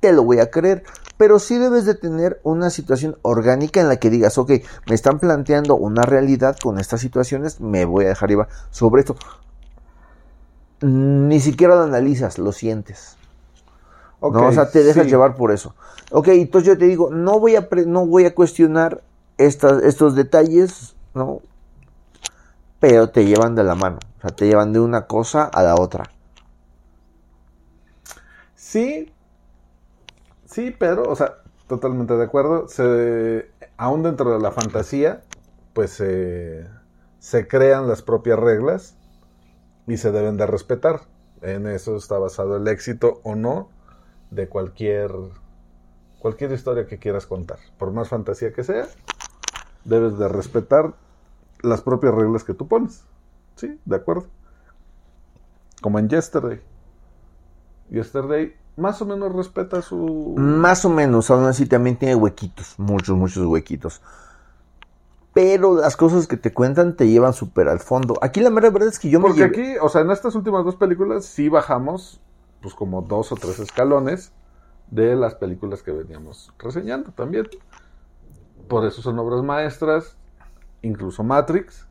te 0.00 0.12
lo 0.12 0.22
voy 0.22 0.38
a 0.38 0.50
creer. 0.50 0.84
Pero 1.18 1.38
sí 1.38 1.58
debes 1.58 1.84
de 1.84 1.94
tener 1.94 2.40
una 2.44 2.70
situación 2.70 3.18
orgánica 3.22 3.80
en 3.80 3.88
la 3.88 3.96
que 3.96 4.08
digas, 4.08 4.38
ok, 4.38 4.52
me 4.88 4.94
están 4.94 5.18
planteando 5.18 5.76
una 5.76 6.04
realidad 6.04 6.56
con 6.62 6.78
estas 6.78 7.00
situaciones, 7.00 7.60
me 7.60 7.84
voy 7.84 8.06
a 8.06 8.08
dejar 8.08 8.30
llevar 8.30 8.48
sobre 8.70 9.00
esto. 9.00 9.16
Ni 10.80 11.40
siquiera 11.40 11.74
lo 11.74 11.82
analizas, 11.82 12.38
lo 12.38 12.52
sientes. 12.52 13.16
¿no? 14.20 14.46
O 14.46 14.52
sea, 14.52 14.70
te 14.70 14.82
dejas 14.84 15.04
sí. 15.04 15.10
llevar 15.10 15.34
por 15.36 15.52
eso. 15.52 15.74
Ok, 16.10 16.28
entonces 16.28 16.68
yo 16.68 16.78
te 16.78 16.86
digo, 16.86 17.10
no 17.10 17.40
voy 17.40 17.56
a, 17.56 17.68
pre- 17.68 17.86
no 17.86 18.06
voy 18.06 18.24
a 18.24 18.34
cuestionar 18.34 19.02
estas, 19.38 19.82
estos 19.82 20.14
detalles, 20.14 20.94
¿no? 21.14 21.42
Pero 22.80 23.10
te 23.10 23.24
llevan 23.26 23.54
de 23.54 23.64
la 23.64 23.74
mano. 23.74 23.98
O 24.18 24.20
sea, 24.20 24.30
te 24.30 24.46
llevan 24.46 24.72
de 24.72 24.80
una 24.80 25.06
cosa 25.06 25.44
a 25.44 25.62
la 25.62 25.74
otra. 25.76 26.10
Sí, 28.54 29.12
sí, 30.48 30.74
pero, 30.76 31.04
o 31.04 31.16
sea, 31.16 31.36
totalmente 31.68 32.16
de 32.16 32.24
acuerdo. 32.24 32.68
Se, 32.68 33.50
aún 33.76 34.02
dentro 34.02 34.32
de 34.32 34.40
la 34.40 34.50
fantasía, 34.50 35.22
pues 35.74 35.92
se 35.92 37.48
crean 37.48 37.88
las 37.88 38.02
propias 38.02 38.38
reglas 38.38 38.96
y 39.86 39.96
se 39.96 40.10
deben 40.10 40.36
de 40.36 40.46
respetar. 40.46 41.02
En 41.40 41.66
eso 41.66 41.96
está 41.96 42.18
basado 42.18 42.56
el 42.56 42.66
éxito 42.66 43.20
o 43.22 43.36
no 43.36 43.68
de 44.30 44.48
cualquier 44.48 45.12
cualquier 46.18 46.52
historia 46.52 46.86
que 46.86 46.98
quieras 46.98 47.26
contar. 47.26 47.58
Por 47.78 47.92
más 47.92 48.08
fantasía 48.08 48.52
que 48.52 48.64
sea, 48.64 48.86
debes 49.84 50.18
de 50.18 50.28
respetar 50.28 50.94
las 51.62 51.82
propias 51.82 52.14
reglas 52.14 52.44
que 52.44 52.54
tú 52.54 52.68
pones. 52.68 53.04
Sí, 53.56 53.80
de 53.84 53.96
acuerdo. 53.96 54.26
Como 55.80 55.98
en 55.98 56.08
Yesterday. 56.08 56.60
Yesterday 57.90 58.54
más 58.78 59.02
o 59.02 59.06
menos 59.06 59.34
respeta 59.34 59.82
su... 59.82 60.34
Más 60.36 60.84
o 60.84 60.90
menos, 60.90 61.30
aún 61.30 61.44
así 61.44 61.66
también 61.66 61.96
tiene 61.96 62.14
huequitos, 62.14 62.74
muchos, 62.78 63.16
muchos 63.16 63.44
huequitos. 63.44 64.00
Pero 65.34 65.76
las 65.76 65.96
cosas 65.96 66.26
que 66.26 66.36
te 66.36 66.54
cuentan 66.54 66.96
te 66.96 67.08
llevan 67.08 67.32
súper 67.32 67.68
al 67.68 67.80
fondo. 67.80 68.14
Aquí 68.22 68.40
la 68.40 68.50
mera 68.50 68.70
verdad 68.70 68.88
es 68.88 68.98
que 68.98 69.10
yo 69.10 69.20
me 69.20 69.28
Porque 69.28 69.44
aquí, 69.44 69.76
o 69.80 69.88
sea, 69.88 70.00
en 70.00 70.10
estas 70.10 70.34
últimas 70.34 70.64
dos 70.64 70.76
películas 70.76 71.24
sí 71.24 71.48
bajamos, 71.48 72.20
pues 72.62 72.74
como 72.74 73.02
dos 73.02 73.32
o 73.32 73.36
tres 73.36 73.58
escalones 73.58 74.32
de 74.90 75.16
las 75.16 75.34
películas 75.34 75.82
que 75.82 75.92
veníamos 75.92 76.52
reseñando 76.58 77.12
también. 77.12 77.48
Por 78.68 78.86
eso 78.86 79.02
son 79.02 79.18
obras 79.18 79.42
maestras, 79.42 80.16
incluso 80.82 81.22
Matrix, 81.24 81.86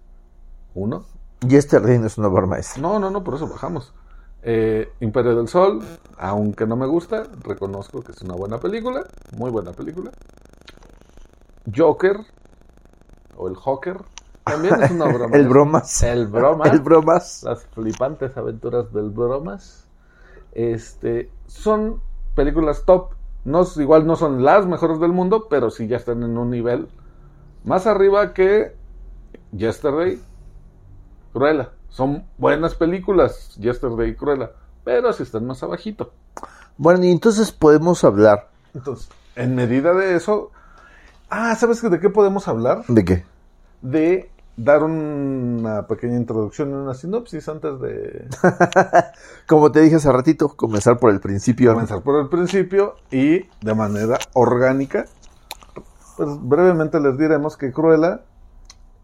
uno. 0.73 1.05
Yesterday 1.47 1.99
no 1.99 2.07
es 2.07 2.17
una 2.17 2.27
obra 2.27 2.45
maestra. 2.45 2.81
No, 2.81 2.99
no, 2.99 3.11
no, 3.11 3.23
por 3.23 3.35
eso 3.35 3.47
bajamos. 3.47 3.93
Eh, 4.49 4.93
Imperio 5.01 5.35
del 5.35 5.49
Sol, 5.49 5.83
aunque 6.17 6.65
no 6.65 6.77
me 6.77 6.87
gusta, 6.87 7.23
reconozco 7.43 8.01
que 8.01 8.13
es 8.13 8.21
una 8.21 8.33
buena 8.33 8.57
película, 8.59 9.03
muy 9.35 9.51
buena 9.51 9.73
película. 9.73 10.09
Joker, 11.75 12.15
o 13.35 13.49
el 13.49 13.55
Joker, 13.55 13.97
también 14.45 14.81
es 14.81 14.91
una 14.91 15.05
maestra. 15.05 15.37
El 15.37 15.49
bromas. 15.49 16.01
El 16.01 16.27
broma. 16.27 16.69
El 16.69 16.79
bromas. 16.79 17.43
Las 17.43 17.65
flipantes 17.65 18.37
aventuras 18.37 18.93
del 18.93 19.09
bromas. 19.09 19.85
Este, 20.53 21.29
son 21.47 21.99
películas 22.33 22.85
top. 22.85 23.15
No, 23.43 23.67
igual 23.75 24.07
no 24.07 24.15
son 24.15 24.45
las 24.45 24.65
mejores 24.65 25.01
del 25.01 25.11
mundo, 25.11 25.47
pero 25.49 25.69
sí 25.69 25.87
ya 25.87 25.97
están 25.97 26.23
en 26.23 26.37
un 26.37 26.51
nivel 26.51 26.87
más 27.65 27.85
arriba 27.85 28.33
que 28.33 28.73
Yesterday, 29.51 30.21
Cruella. 31.33 31.71
Son 31.89 32.25
buenas 32.37 32.75
películas, 32.75 33.55
Yesterday 33.55 34.11
y 34.11 34.15
Cruella, 34.15 34.51
pero 34.83 35.11
sí 35.13 35.23
están 35.23 35.45
más 35.45 35.63
abajito. 35.63 36.11
Bueno, 36.77 37.03
y 37.03 37.11
entonces 37.11 37.51
podemos 37.51 38.03
hablar. 38.03 38.49
Entonces, 38.73 39.09
en 39.35 39.55
medida 39.55 39.93
de 39.93 40.15
eso. 40.15 40.51
Ah, 41.29 41.55
¿sabes 41.55 41.81
de 41.81 41.99
qué 41.99 42.09
podemos 42.09 42.47
hablar? 42.47 42.85
¿De 42.87 43.03
qué? 43.03 43.25
De 43.81 44.29
dar 44.55 44.83
una 44.83 45.85
pequeña 45.85 46.17
introducción 46.17 46.73
una 46.73 46.95
sinopsis 46.95 47.47
antes 47.47 47.79
de 47.79 48.27
Como 49.47 49.71
te 49.71 49.81
dije 49.81 49.97
hace 49.97 50.11
ratito, 50.11 50.49
comenzar 50.49 50.97
por 50.97 51.11
el 51.11 51.19
principio. 51.19 51.73
comenzar 51.73 52.01
por 52.01 52.19
el 52.19 52.27
principio 52.27 52.95
y 53.11 53.45
de 53.61 53.75
manera 53.75 54.17
orgánica. 54.33 55.05
Pues 56.17 56.29
brevemente 56.41 56.99
les 56.99 57.17
diremos 57.17 57.55
que 57.55 57.71
Cruella 57.71 58.21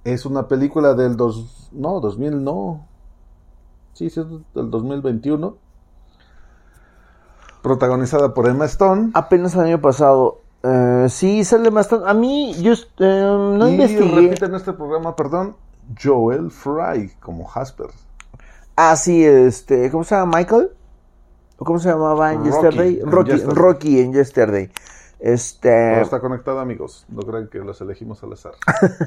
es 0.03 0.25
una 0.25 0.47
película 0.47 0.93
del 0.93 1.15
dos, 1.17 1.69
no, 1.71 1.99
2000 1.99 2.43
no. 2.43 2.87
Sí, 3.93 4.09
sí, 4.09 4.19
es 4.19 4.25
del 4.55 4.69
2021. 4.71 5.55
Protagonizada 7.61 8.33
por 8.33 8.47
Emma 8.47 8.65
Stone. 8.65 9.11
Apenas 9.13 9.55
el 9.55 9.61
año 9.61 9.81
pasado. 9.81 10.41
eh, 10.63 11.07
sí, 11.09 11.43
sale 11.45 11.69
bastante. 11.69 12.09
A 12.09 12.13
mí, 12.13 12.53
yo 12.61 12.73
eh, 12.73 12.77
no 13.57 13.67
y 13.67 13.71
investigué. 13.71 14.21
repite 14.21 14.45
en 14.45 14.55
este 14.55 14.73
programa, 14.73 15.15
perdón, 15.15 15.55
Joel 16.01 16.51
Fry 16.51 17.11
como 17.21 17.45
Jasper. 17.45 17.87
Ah, 18.75 18.95
sí, 18.95 19.23
este, 19.23 19.89
¿cómo 19.91 20.03
se 20.03 20.15
llama? 20.15 20.37
¿Michael? 20.39 20.71
¿O 21.57 21.65
cómo 21.65 21.79
se 21.79 21.89
llamaba 21.89 22.33
en 22.33 22.43
Rocky, 22.43 22.49
Yesterday? 22.49 22.99
en 23.01 23.11
Rocky, 23.11 23.31
Yesterday. 23.31 23.55
Rocky 23.55 23.99
en 24.01 24.13
Yesterday. 24.13 24.71
Este, 25.25 25.93
Todo 25.93 26.01
está 26.03 26.19
conectado, 26.19 26.59
amigos. 26.59 27.05
No 27.07 27.21
crean 27.21 27.47
que 27.47 27.59
los 27.59 27.79
elegimos 27.79 28.21
al 28.23 28.33
azar. 28.33 28.51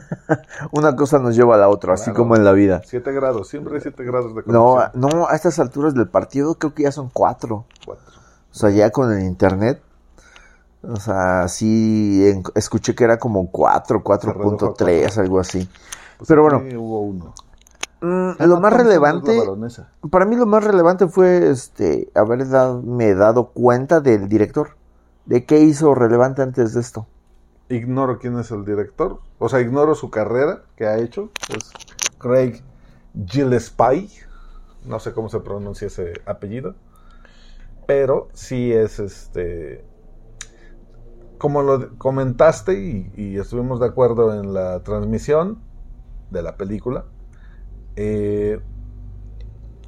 una 0.73 0.97
cosa 0.97 1.19
nos 1.19 1.37
lleva 1.37 1.57
a 1.57 1.59
la 1.59 1.69
otra, 1.69 1.93
así 1.93 2.11
como 2.13 2.37
en 2.37 2.43
la 2.45 2.53
vida. 2.53 2.81
7 2.87 3.13
grados, 3.13 3.49
siempre 3.49 3.75
hay 3.75 3.83
7 3.83 4.03
grados 4.03 4.35
de 4.35 4.43
No, 4.47 4.77
conexión. 4.77 5.01
no, 5.21 5.29
a 5.29 5.37
estas 5.37 5.59
alturas 5.59 5.93
del 5.95 6.09
partido 6.09 6.55
creo 6.55 6.73
que 6.73 6.85
ya 6.85 6.93
son 6.93 7.11
cuatro. 7.13 7.67
Cuatro. 7.85 8.15
O 8.51 8.55
sea, 8.55 8.71
ya 8.71 8.89
con 8.91 9.13
el 9.13 9.25
internet. 9.25 9.83
O 10.83 10.97
sea, 10.97 11.49
sí, 11.49 12.27
en- 12.27 12.45
escuché 12.55 12.95
que 12.95 13.05
era 13.05 13.19
como 13.19 13.51
4, 13.51 14.03
4.3, 14.03 15.19
algo 15.19 15.39
así. 15.39 15.69
Pues 16.17 16.29
Pero 16.29 16.45
bueno. 16.45 16.63
hubo 16.81 17.01
uno. 17.03 17.35
Mm, 18.01 18.31
Emma 18.39 18.47
lo 18.47 18.61
más 18.61 18.73
relevante, 18.73 19.39
para 20.11 20.25
mí 20.25 20.37
lo 20.37 20.47
más 20.47 20.65
relevante 20.65 21.09
fue 21.09 21.51
este 21.51 22.09
haber 22.15 22.49
dado, 22.49 22.81
me 22.81 23.15
dado 23.15 23.49
cuenta 23.49 24.01
del 24.01 24.29
director. 24.31 24.71
De 25.27 25.45
qué 25.45 25.61
hizo 25.61 25.95
relevante 25.95 26.43
antes 26.43 26.75
de 26.75 26.81
esto. 26.81 27.07
Ignoro 27.69 28.19
quién 28.19 28.39
es 28.39 28.53
el 28.53 28.65
director. 28.65 29.19
O 29.39 29.49
sea, 29.49 29.61
ignoro 29.61 29.95
su 29.97 30.09
carrera 30.09 30.63
que 30.77 30.87
ha 30.87 30.99
hecho. 30.99 31.31
Es 31.49 31.73
Craig 32.19 32.63
Gillespie. 33.27 34.09
No 34.85 35.01
sé 35.01 35.13
cómo 35.13 35.29
se 35.29 35.41
pronuncia 35.41 35.89
ese 35.89 36.13
apellido. 36.27 36.77
Pero 37.87 38.29
sí 38.35 38.73
es 38.73 39.01
este. 39.01 39.85
Como 41.39 41.63
lo 41.63 41.99
comentaste 41.99 43.11
y, 43.15 43.37
estuvimos 43.37 43.81
de 43.81 43.87
acuerdo 43.87 44.33
en 44.33 44.55
la 44.55 44.83
transmisión 44.83 45.59
de 46.31 46.43
la 46.43 46.57
película, 46.57 47.05
eh, 47.97 48.59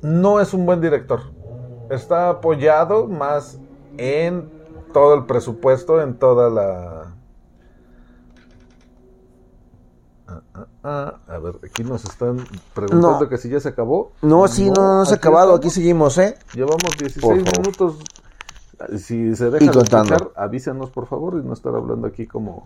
no 0.03 0.41
es 0.41 0.53
un 0.53 0.67
buen 0.67 0.81
director. 0.81 1.21
Está 1.91 2.29
apoyado 2.29 3.07
más 3.07 3.59
en 3.97 4.58
todo 4.93 5.15
el 5.15 5.27
presupuesto, 5.27 6.01
en 6.03 6.19
toda 6.19 6.51
la... 6.51 7.15
Ah, 10.27 10.43
ah, 10.55 10.67
ah. 10.85 11.15
A 11.29 11.39
ver, 11.39 11.59
aquí 11.65 11.83
nos 11.83 12.05
están 12.05 12.45
preguntando 12.75 13.21
No. 13.21 13.29
que 13.29 13.39
si 13.39 13.49
ya 13.49 13.61
se 13.61 13.71
acabó. 13.71 14.13
No, 14.21 14.47
sí, 14.49 14.71
no, 14.71 14.99
no, 14.99 15.05
se 15.07 15.15
ha 15.15 15.17
acabado. 15.17 15.55
Aquí 15.55 15.71
seguimos, 15.71 16.19
¿eh? 16.19 16.37
Llevamos 16.55 16.83
Por 16.83 16.97
16 16.99 17.43
favor. 17.45 17.59
minutos. 17.59 17.99
Si 18.99 19.35
se 19.35 19.51
deja 19.51 19.65
escuchar, 19.71 20.31
avísenos 20.37 20.91
por 20.91 21.07
favor 21.07 21.41
y 21.43 21.47
no 21.47 21.53
estar 21.53 21.75
hablando 21.75 22.07
aquí 22.07 22.27
como 22.27 22.63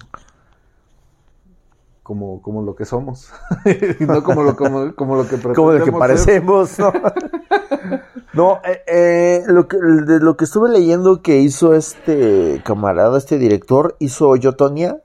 como, 2.02 2.42
como 2.42 2.62
lo 2.62 2.74
que 2.74 2.84
somos 2.84 3.30
y 4.00 4.04
no 4.04 4.22
como 4.22 4.42
lo, 4.42 4.56
como, 4.56 4.94
como 4.94 5.16
lo 5.16 5.26
que 5.26 5.38
Como 5.40 5.72
de 5.72 5.82
que 5.82 5.92
pretendemos 5.92 5.98
parecemos, 5.98 6.78
¿no? 6.78 6.92
no, 8.32 8.60
eh, 8.64 8.82
eh, 8.86 9.42
lo 9.46 9.68
que, 9.68 9.76
de 9.76 10.18
lo 10.20 10.36
que 10.36 10.44
estuve 10.44 10.70
leyendo 10.70 11.20
que 11.20 11.38
hizo 11.38 11.74
este 11.74 12.62
camarada, 12.64 13.18
este 13.18 13.38
director, 13.38 13.96
hizo 13.98 14.34
Yotonia. 14.36 15.02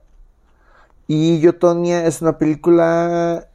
Y 1.06 1.40
Yotonia 1.40 2.06
es 2.06 2.22
una 2.22 2.38
película, 2.38 3.48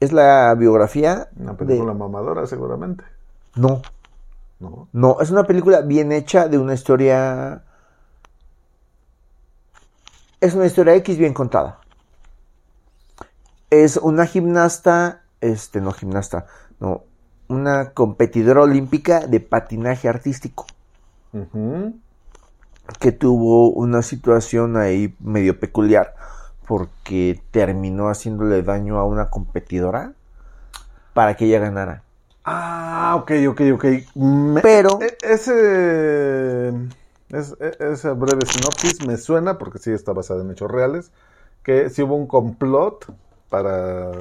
es 0.00 0.12
la 0.12 0.54
biografía 0.54 1.28
Una 1.36 1.52
de... 1.52 1.58
película 1.58 1.92
mamadora 1.92 2.46
seguramente. 2.46 3.04
No, 3.56 3.82
¿no? 4.58 4.88
no, 4.92 5.20
es 5.20 5.30
una 5.30 5.44
película 5.44 5.82
bien 5.82 6.12
hecha 6.12 6.48
de 6.48 6.58
una 6.58 6.74
historia... 6.74 7.62
Es 10.40 10.54
una 10.54 10.64
historia 10.64 10.94
X 10.94 11.18
bien 11.18 11.34
contada. 11.34 11.80
Es 13.68 13.98
una 13.98 14.24
gimnasta, 14.24 15.22
este, 15.42 15.82
no 15.82 15.92
gimnasta, 15.92 16.46
no, 16.80 17.04
una 17.50 17.90
competidora 17.90 18.62
olímpica 18.62 19.26
de 19.26 19.40
patinaje 19.40 20.08
artístico 20.08 20.66
que 22.98 23.12
tuvo 23.12 23.70
una 23.70 24.02
situación 24.02 24.76
ahí 24.76 25.14
medio 25.20 25.58
peculiar 25.58 26.14
porque 26.66 27.40
terminó 27.50 28.08
haciéndole 28.08 28.62
daño 28.62 28.98
a 28.98 29.04
una 29.04 29.30
competidora 29.30 30.12
para 31.12 31.36
que 31.36 31.46
ella 31.46 31.58
ganara. 31.58 32.02
Ah, 32.44 33.16
ok, 33.20 33.32
ok, 33.48 33.60
ok. 33.74 33.84
Me- 34.14 34.60
Pero- 34.60 35.00
e- 35.02 35.18
ese 35.22 36.68
es- 37.30 37.56
e- 37.60 37.92
esa 37.92 38.12
breve 38.12 38.46
sinopsis 38.46 39.04
me 39.06 39.16
suena 39.16 39.58
porque 39.58 39.78
sí 39.78 39.90
está 39.92 40.12
basada 40.12 40.42
en 40.42 40.50
hechos 40.52 40.70
reales 40.70 41.10
que 41.64 41.90
sí 41.90 42.02
hubo 42.02 42.14
un 42.16 42.26
complot 42.26 43.12
para 43.48 44.12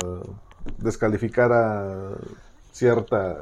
descalificar 0.78 1.52
a 1.54 2.12
cierta 2.80 3.40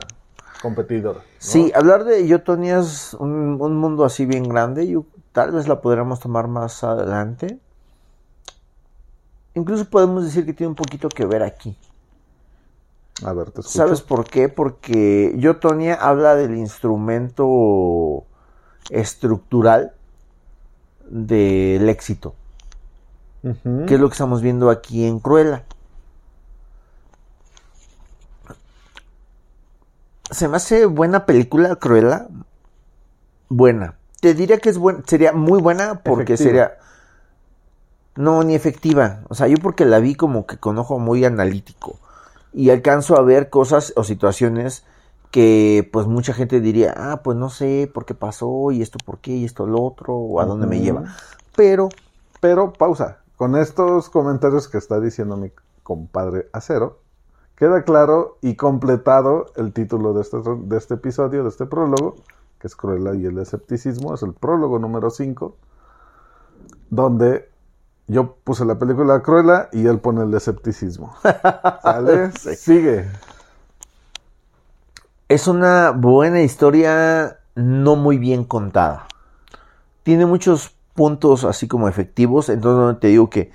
competidora. 0.62 1.20
¿no? 1.20 1.26
Sí, 1.38 1.72
hablar 1.76 2.04
de 2.04 2.28
Yotonia 2.28 2.80
es 2.80 3.14
un, 3.14 3.58
un 3.62 3.78
mundo 3.78 4.04
así 4.04 4.26
bien 4.26 4.50
grande. 4.50 4.88
Yo, 4.88 5.06
tal 5.32 5.52
vez 5.52 5.68
la 5.68 5.82
podríamos 5.82 6.20
tomar 6.20 6.48
más 6.48 6.84
adelante. 6.84 7.60
Incluso 9.54 9.90
podemos 9.90 10.24
decir 10.24 10.46
que 10.46 10.54
tiene 10.54 10.70
un 10.70 10.76
poquito 10.76 11.10
que 11.10 11.26
ver 11.26 11.44
aquí. 11.44 11.78
A 13.24 13.34
ver, 13.34 13.52
te 13.52 13.62
escucho. 13.62 13.78
¿Sabes 13.78 14.02
por 14.02 14.26
qué? 14.26 14.50
Porque 14.50 15.34
Yotonia 15.38 15.96
habla 15.96 16.36
del 16.36 16.56
instrumento 16.56 18.26
estructural 18.90 19.94
del 21.10 21.90
éxito, 21.90 22.36
que 23.42 23.96
es 23.96 24.00
lo 24.00 24.10
que 24.10 24.14
estamos 24.14 24.42
viendo 24.42 24.70
aquí 24.70 25.06
en 25.06 25.20
Cruella. 25.20 25.64
Se 30.32 30.48
me 30.48 30.58
hace 30.58 30.86
buena 30.86 31.26
película 31.26 31.76
Cruella. 31.78 32.28
Buena. 33.50 33.96
Te 34.22 34.34
diría 34.34 34.58
que 34.58 34.70
es 34.70 34.78
buena, 34.78 35.04
sería 35.06 35.32
muy 35.34 35.62
buena 35.62 36.02
porque 36.04 36.34
Efectiva. 36.34 36.38
sería 36.38 36.78
no 38.16 38.44
ni 38.44 38.56
efectiva. 38.56 39.22
O 39.30 39.36
sea, 39.36 39.48
yo 39.48 39.58
porque 39.62 39.86
la 39.86 40.00
vi 40.00 40.16
como 40.16 40.46
que 40.48 40.58
con 40.58 40.78
ojo 40.80 41.00
muy 41.00 41.24
analítico 41.24 42.00
y 42.52 42.72
alcanzo 42.72 43.18
a 43.18 43.22
ver 43.22 43.50
cosas 43.50 43.94
o 43.96 44.04
situaciones 44.04 44.84
que 45.32 45.88
pues 45.94 46.08
mucha 46.08 46.34
gente 46.34 46.60
diría, 46.62 46.94
ah, 46.98 47.22
pues 47.24 47.38
no 47.38 47.50
sé 47.50 47.90
por 47.94 48.06
qué 48.06 48.16
pasó 48.16 48.72
y 48.72 48.82
esto 48.82 48.98
por 49.06 49.20
qué 49.20 49.32
y 49.32 49.46
esto 49.46 49.68
lo 49.68 49.84
otro 49.84 50.16
o 50.16 50.42
a 50.42 50.46
dónde 50.46 50.68
me 50.68 50.80
lleva. 50.82 51.04
Pero 51.56 51.90
Pero 52.40 52.74
pausa. 52.74 53.20
Con 53.36 53.56
estos 53.56 54.10
comentarios 54.10 54.68
que 54.68 54.80
está 54.80 55.00
diciendo 55.00 55.38
mi 55.38 55.52
compadre 55.84 56.50
Acero, 56.54 57.02
queda 57.58 57.84
claro 57.84 58.38
y 58.42 58.56
completado 58.56 59.48
el 59.56 59.74
título 59.74 60.14
de 60.14 60.22
este, 60.22 60.38
de 60.38 60.78
este 60.78 60.94
episodio, 60.94 61.44
de 61.44 61.50
este 61.50 61.66
prólogo, 61.66 62.16
que 62.60 62.68
es 62.68 62.76
Cruella 62.76 63.16
y 63.16 63.26
el 63.26 63.38
escepticismo. 63.40 64.14
Es 64.14 64.22
el 64.22 64.34
prólogo 64.34 64.80
número 64.80 65.10
5, 65.10 65.56
donde 66.90 67.50
yo 68.08 68.36
puse 68.44 68.64
la 68.64 68.78
película 68.78 69.22
Cruella 69.22 69.70
y 69.74 69.88
él 69.88 70.00
pone 70.00 70.24
el 70.24 70.34
escepticismo. 70.34 71.16
¿Sale? 71.82 72.32
Sí. 72.32 72.56
Sigue. 72.56 73.10
es 75.28 75.48
una 75.48 75.92
buena 75.92 76.42
historia 76.42 77.40
no 77.56 77.96
muy 77.96 78.20
bien 78.20 78.44
contada. 78.44 79.08
Tiene 80.04 80.28
muchos 80.28 80.76
puntos 80.94 81.44
así 81.44 81.68
como 81.68 81.88
efectivos, 81.88 82.50
entonces 82.50 83.00
te 83.00 83.08
digo 83.08 83.30
que 83.30 83.52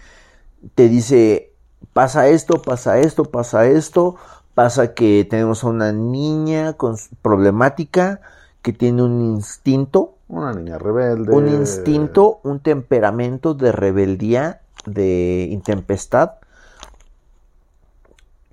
te 0.74 0.88
dice, 0.88 1.51
pasa 1.92 2.28
esto, 2.28 2.62
pasa 2.62 2.98
esto, 2.98 3.24
pasa 3.24 3.66
esto, 3.66 4.16
pasa 4.54 4.94
que 4.94 5.26
tenemos 5.28 5.64
a 5.64 5.68
una 5.68 5.92
niña 5.92 6.74
con 6.74 6.96
problemática 7.22 8.20
que 8.62 8.72
tiene 8.72 9.02
un 9.02 9.20
instinto, 9.22 10.14
Una 10.28 10.52
niña 10.52 10.78
rebelde. 10.78 11.32
un 11.32 11.48
instinto, 11.48 12.40
un 12.42 12.60
temperamento 12.60 13.54
de 13.54 13.72
rebeldía, 13.72 14.60
de 14.86 15.48
intempestad, 15.50 16.32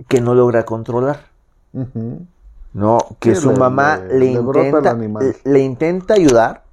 que 0.08 0.22
no 0.22 0.34
logra 0.34 0.66
controlar. 0.66 1.28
No, 2.74 2.98
que 3.20 3.36
Sí, 3.36 3.42
su 3.42 3.52
le- 3.52 3.58
mamá 3.58 4.02
le- 4.10 4.20
le, 4.20 4.32
intenta, 4.34 4.94
le 5.46 5.60
intenta 5.60 6.14
ayudar, 6.16 6.64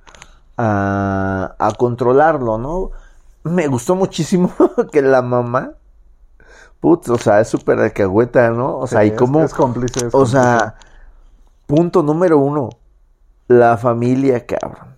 a, 0.59 1.55
a 1.59 1.73
controlarlo, 1.73 2.57
¿no? 2.59 2.91
Me 3.45 3.67
gustó 3.69 3.95
muchísimo 3.95 4.51
que 4.93 5.03
la 5.03 5.21
mamá, 5.23 5.73
putz, 6.81 7.09
o 7.11 7.19
sea, 7.19 7.41
es 7.41 7.49
súper 7.49 7.79
alcahueta, 7.81 8.51
¿no? 8.51 8.79
O 8.79 8.87
sea, 8.87 9.03
Sí, 9.03 9.07
y 9.07 9.13
como, 9.13 9.43
es 9.45 9.55
cómplice, 9.55 10.07
es 10.07 10.15
o 10.15 10.25
cómplice. 10.25 10.27
sea, 10.27 10.77
punto 11.67 12.03
número 12.03 12.39
uno, 12.39 12.71
la 13.49 13.77
familia, 13.79 14.47
cabrón. 14.47 14.97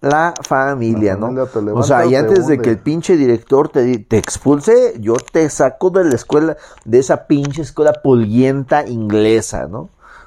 La 0.00 0.34
familia, 0.42 1.14
La 1.14 1.16
¿no? 1.16 1.32
familia 1.46 1.74
O 1.74 1.82
sea, 1.82 2.04
y 2.06 2.14
te 2.16 2.16
antes 2.16 2.46
de 2.46 2.60
que 2.60 2.70
el 2.70 2.78
pinche 2.80 3.16
director 3.16 3.68
te, 3.68 3.98
te 3.98 4.18
expulse, 4.18 4.94
yo 5.00 5.14
te 5.32 5.48
saco 5.48 5.90
de 5.90 6.04
la 6.04 6.14
escuela, 6.16 6.56
de 6.84 6.98
esa 6.98 7.26
pinche 7.26 7.62
escuela 7.62 7.92
pulguienta 8.02 8.86
inglesa, 8.88 9.68
¿no? 9.68 9.78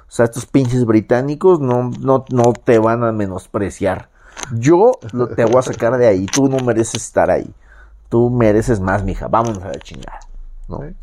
O 0.08 0.12
sea, 0.16 0.26
estos 0.26 0.46
pinches 0.46 0.86
británicos 0.86 1.60
no, 1.60 1.92
no, 2.00 2.26
no 2.30 2.54
te 2.54 2.80
van 2.80 3.04
a 3.04 3.12
menospreciar. 3.12 4.10
Yo 4.52 4.92
te 5.36 5.46
voy 5.46 5.58
a 5.60 5.62
sacar 5.64 5.98
de 5.98 6.08
ahí. 6.08 6.26
Tú 6.28 6.48
no 6.48 6.60
mereces 6.60 7.04
estar 7.04 7.30
ahí. 7.32 7.54
Tú 8.10 8.30
mereces 8.30 8.80
más, 8.80 9.04
mija. 9.04 9.28
Vámonos 9.28 9.64
a 9.64 9.70
la 9.70 9.80
chingada. 9.80 10.25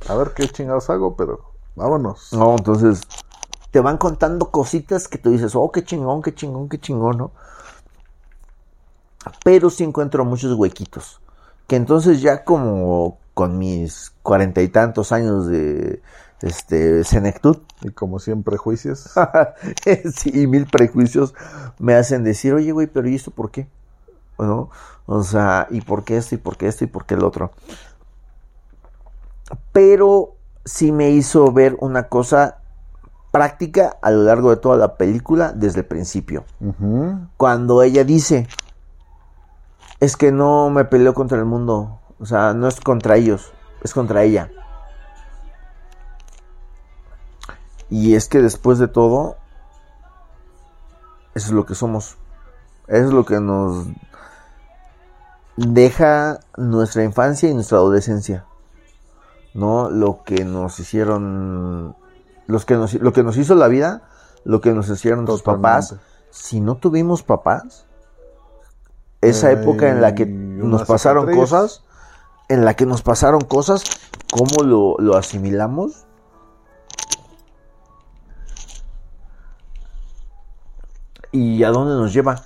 A 0.09 0.15
ver 0.15 0.33
qué 0.35 0.49
chingados 0.49 0.91
hago, 0.91 1.17
pero 1.17 1.53
vámonos. 1.77 2.33
No, 2.33 2.57
entonces 2.57 3.03
te 3.71 3.81
van 3.81 3.97
contando 3.97 4.51
cositas 4.51 5.09
que 5.09 5.19
tú 5.19 5.31
dices, 5.31 5.55
oh, 5.55 5.71
qué 5.71 5.85
chingón, 5.85 6.23
qué 6.23 6.35
chingón, 6.35 6.69
qué 6.69 6.79
chingón, 6.79 7.19
¿no? 7.19 7.31
Pero 9.45 9.71
sí 9.71 9.85
encuentro 9.85 10.25
muchos 10.25 10.55
huequitos. 10.55 11.21
Que 11.67 11.77
entonces 11.77 12.21
ya 12.21 12.45
como 12.45 13.19
con 13.35 13.59
mis 13.59 14.13
cuarenta 14.23 14.61
y 14.61 14.69
tantos 14.69 15.13
años 15.13 15.47
de 15.47 16.03
este 16.43 17.05
senectud, 17.05 17.59
Y 17.83 17.91
como 17.91 18.19
siempre, 18.19 18.57
juicios. 18.57 19.11
sí, 20.15 20.31
y 20.35 20.47
mil 20.47 20.67
prejuicios 20.67 21.35
me 21.79 21.95
hacen 21.95 22.25
decir, 22.25 22.53
oye, 22.53 22.73
güey, 22.73 22.89
pero 22.89 23.09
¿y 23.09 23.15
esto 23.15 23.31
por 23.31 23.51
qué? 23.51 23.69
¿No? 24.39 24.71
O 25.07 25.23
sea, 25.23 25.69
¿y 25.71 25.81
por 25.81 26.05
qué 26.05 26.17
esto? 26.17 26.35
¿Y 26.35 26.39
por 26.39 26.57
qué 26.57 26.67
esto? 26.67 26.85
¿Y 26.85 26.89
por 26.89 27.07
qué 27.07 27.15
el 27.15 27.25
otro? 27.25 27.53
Pero 29.73 30.37
sí 30.65 30.93
me 30.93 31.11
hizo 31.11 31.53
ver 31.53 31.77
una 31.81 32.09
cosa 32.09 32.59
práctica 33.31 33.97
a 34.03 34.11
lo 34.11 34.23
largo 34.23 34.51
de 34.51 34.57
toda 34.57 34.77
la 34.77 34.97
película 34.97 35.53
desde 35.53 35.81
el 35.81 35.87
principio. 35.87 36.45
Cuando 37.37 37.83
ella 37.83 38.05
dice, 38.05 38.47
es 40.01 40.17
que 40.17 40.31
no 40.31 40.71
me 40.71 40.85
peleo 40.85 41.15
contra 41.15 41.39
el 41.39 41.47
mundo, 41.47 42.01
o 42.21 42.27
sea, 42.27 42.53
no 42.53 42.69
es 42.69 42.81
contra 42.81 43.17
ellos, 43.17 43.53
es 43.83 43.95
contra 43.95 44.23
ella. 44.23 44.51
Y 47.89 48.15
es 48.15 48.29
que 48.29 48.41
después 48.41 48.79
de 48.79 48.89
todo, 48.89 49.37
eso 51.35 51.47
es 51.47 51.53
lo 51.53 51.67
que 51.67 51.75
somos. 51.75 52.17
Eso 52.87 53.07
es 53.07 53.13
lo 53.13 53.25
que 53.25 53.41
nos 53.41 53.87
deja 55.57 56.41
nuestra 56.57 57.05
infancia 57.05 57.49
y 57.49 57.55
nuestra 57.55 57.79
adolescencia. 57.79 58.45
¿No? 59.55 59.91
Lo 59.91 60.23
que 60.25 60.45
nos 60.45 60.79
hicieron. 60.81 61.97
Los 62.47 62.65
que 62.65 62.75
nos, 62.75 62.95
lo 62.95 63.13
que 63.13 63.23
nos 63.23 63.37
hizo 63.37 63.55
la 63.55 63.69
vida, 63.69 64.03
lo 64.45 64.61
que 64.61 64.73
nos 64.73 64.89
hicieron 64.89 65.27
tus 65.27 65.43
papás. 65.43 65.97
Si 66.31 66.61
no 66.61 66.77
tuvimos 66.77 67.23
papás, 67.23 67.87
esa 69.21 69.51
Eh, 69.51 69.55
época 69.55 69.89
en 69.91 70.01
la 70.01 70.15
que 70.15 70.27
nos 70.27 70.85
pasaron 70.85 71.29
cicatriz. 71.29 71.39
cosas, 71.41 71.85
en 72.49 72.65
la 72.65 72.75
que 72.75 72.87
nos 72.87 73.03
pasaron 73.03 73.43
cosas, 73.43 73.85
¿cómo 74.31 74.63
lo, 74.65 74.97
lo 74.99 75.17
asimilamos? 75.17 76.07
¿Y 81.33 81.65
a 81.65 81.71
dónde 81.71 81.95
nos 81.95 82.13
lleva? 82.13 82.45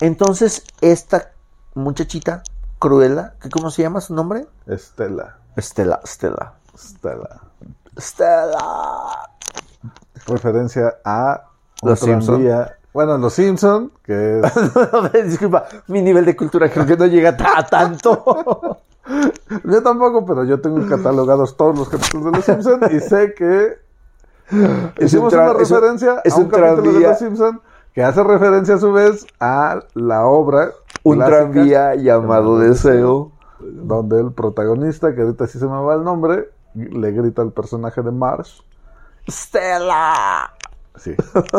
Entonces, 0.00 0.64
esta 0.80 1.32
muchachita, 1.74 2.42
Cruella, 2.78 3.34
¿qué 3.40 3.50
¿cómo 3.50 3.70
se 3.70 3.82
llama 3.82 4.00
su 4.00 4.14
nombre? 4.14 4.48
Estela. 4.66 5.39
Estela, 5.60 6.00
Estela. 6.02 6.54
Estela. 6.74 7.40
Estela. 7.96 9.28
Referencia 10.26 10.94
a 11.04 11.42
un 11.82 11.88
Los 11.90 12.00
Simpson. 12.00 12.34
tranvía- 12.36 12.76
Bueno, 12.92 13.18
los 13.18 13.32
Simpson, 13.34 13.92
que 14.02 14.40
es 14.40 15.22
Disculpa, 15.30 15.66
mi 15.88 16.02
nivel 16.02 16.24
de 16.24 16.34
cultura 16.34 16.68
creo 16.70 16.86
que 16.86 16.96
no 16.96 17.06
llega 17.06 17.36
a 17.56 17.66
tanto. 17.66 18.78
Yo 19.64 19.82
tampoco, 19.82 20.24
pero 20.24 20.44
yo 20.44 20.60
tengo 20.60 20.86
catalogados 20.88 21.56
todos 21.56 21.76
los 21.76 21.88
capítulos 21.88 22.26
de 22.26 22.30
Los 22.32 22.44
Simpson 22.44 22.80
y 22.92 23.00
sé 23.00 23.34
que 23.34 23.78
Es 24.96 25.06
hicimos 25.06 25.32
tra- 25.32 25.50
una 25.52 25.62
es 25.62 25.70
un- 25.70 25.76
referencia 25.76 26.20
es 26.24 26.32
a 26.32 26.36
un, 26.36 26.44
un 26.44 26.48
capítulo 26.50 26.76
de 26.76 26.82
tranvía. 26.90 27.08
Los 27.08 27.18
Simpson 27.18 27.60
que 27.92 28.04
hace 28.04 28.22
referencia 28.22 28.74
a 28.76 28.78
su 28.78 28.92
vez 28.92 29.26
a 29.40 29.80
la 29.94 30.24
obra 30.26 30.70
Un 31.02 31.16
clásica 31.16 31.36
tranvía 31.38 31.94
llamado 31.96 32.58
Deseo. 32.60 33.32
Donde 33.60 34.20
el 34.20 34.32
protagonista, 34.32 35.14
que 35.14 35.22
ahorita 35.22 35.46
sí 35.46 35.58
se 35.58 35.66
me 35.66 35.80
va 35.80 35.94
el 35.94 36.04
nombre, 36.04 36.50
le 36.74 37.12
grita 37.12 37.42
al 37.42 37.52
personaje 37.52 38.02
de 38.02 38.10
Marsh. 38.10 38.60
Stella. 39.28 40.50
Sí, 40.96 41.14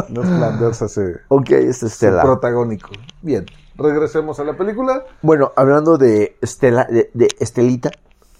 los 0.09 0.25
Flanders 0.27 0.81
hace 0.81 1.15
Ok, 1.29 1.51
es 1.51 1.79
su 1.79 1.87
Estela. 1.87 2.21
protagónico. 2.21 2.89
Bien, 3.21 3.45
regresemos 3.75 4.39
a 4.39 4.43
la 4.43 4.55
película. 4.57 5.03
Bueno, 5.21 5.51
hablando 5.55 5.97
de 5.97 6.37
Estela, 6.41 6.85
de, 6.85 7.09
de 7.13 7.27
Estelita, 7.39 7.89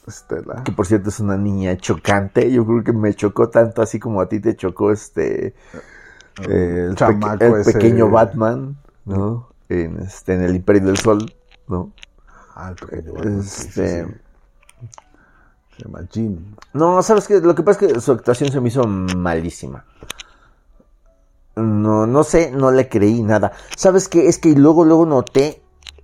Estela. 0.06 0.64
que 0.64 0.72
por 0.74 0.86
cierto 0.86 1.10
es 1.10 1.20
una 1.20 1.38
niña 1.38 1.78
chocante, 1.78 2.52
yo 2.52 2.66
creo 2.66 2.84
que 2.84 2.94
me 2.94 3.14
chocó 3.14 3.50
tanto 3.50 3.82
así 3.82 4.00
como 4.00 4.22
a 4.22 4.28
ti 4.28 4.40
te 4.42 4.56
chocó 4.56 4.92
este 4.92 5.56
eh, 6.50 6.88
el, 6.90 6.96
Chamaco 6.96 7.38
peque- 7.40 7.46
el 7.56 7.62
ese. 7.62 7.74
pequeño 7.74 8.10
Batman, 8.10 8.78
¿no? 9.06 9.48
En 9.70 10.00
este 10.00 10.34
en 10.34 10.44
el 10.44 10.56
Imperio 10.56 10.84
del 10.86 10.98
Sol, 10.98 11.34
¿no? 11.68 11.92
Ah, 12.56 12.70
el 12.70 12.76
pequeño 12.76 13.14
Batman, 13.14 13.44
sí, 13.44 13.70
sí, 13.70 13.70
Este 13.70 14.06
sí. 14.06 14.12
Se 15.78 15.84
llama 15.84 16.02
Jim. 16.12 16.56
No, 16.74 17.02
sabes 17.02 17.28
que 17.28 17.40
lo 17.40 17.56
que 17.56 17.64
pasa 17.64 17.86
es 17.86 17.94
que 17.94 18.02
su 18.02 18.12
actuación 18.12 18.52
se 18.52 18.60
me 18.62 18.68
hizo 18.70 18.86
malísima. 18.86 19.86
No, 21.56 22.08
no 22.08 22.24
sé, 22.24 22.52
no 22.52 22.72
le 22.72 22.88
creí 22.90 23.22
nada. 23.24 23.52
¿Sabes 23.76 24.08
qué? 24.08 24.28
Es 24.28 24.38
que 24.40 24.54
luego, 24.56 24.86
luego 24.86 25.06
noté 25.06 25.62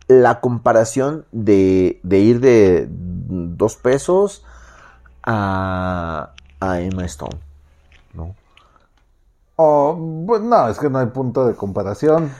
la 0.07 0.39
comparación 0.41 1.25
de, 1.31 1.99
de 2.03 2.19
ir 2.19 2.39
de 2.39 2.87
dos 2.89 3.75
pesos 3.75 4.43
a, 5.23 6.33
a 6.59 6.79
Emma 6.81 7.05
Stone. 7.05 7.37
¿no? 8.13 8.35
Oh, 9.55 9.95
bueno, 9.95 10.45
no, 10.45 10.69
es 10.69 10.77
que 10.79 10.89
no 10.89 10.99
hay 10.99 11.07
punto 11.07 11.47
de 11.47 11.55
comparación. 11.55 12.31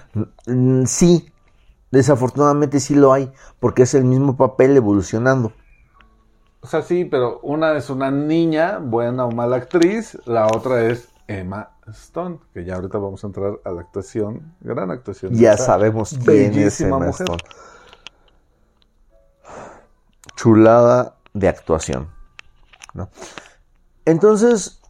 Mm, 0.45 0.83
Sí, 0.85 1.31
desafortunadamente 1.91 2.79
sí 2.79 2.95
lo 2.95 3.13
hay, 3.13 3.31
porque 3.59 3.83
es 3.83 3.93
el 3.93 4.03
mismo 4.03 4.37
papel 4.37 4.75
evolucionando. 4.75 5.53
O 6.61 6.67
sea, 6.67 6.81
sí, 6.81 7.05
pero 7.05 7.39
una 7.43 7.77
es 7.77 7.89
una 7.89 8.11
niña, 8.11 8.79
buena 8.79 9.25
o 9.25 9.31
mala 9.31 9.57
actriz, 9.57 10.17
la 10.25 10.47
otra 10.47 10.83
es 10.85 11.07
Emma 11.27 11.71
Stone, 11.87 12.39
que 12.53 12.65
ya 12.65 12.75
ahorita 12.75 12.97
vamos 12.97 13.23
a 13.23 13.27
entrar 13.27 13.59
a 13.63 13.71
la 13.71 13.81
actuación, 13.81 14.53
gran 14.61 14.91
actuación. 14.91 15.33
Ya 15.33 15.55
sabemos 15.55 16.17
quién 16.25 16.57
es 16.57 16.81
Emma 16.81 16.97
mujer. 16.97 17.27
Stone. 17.27 17.43
Chulada 20.35 21.15
de 21.33 21.47
actuación. 21.47 22.09
¿no? 22.93 23.09
Entonces, 24.05 24.81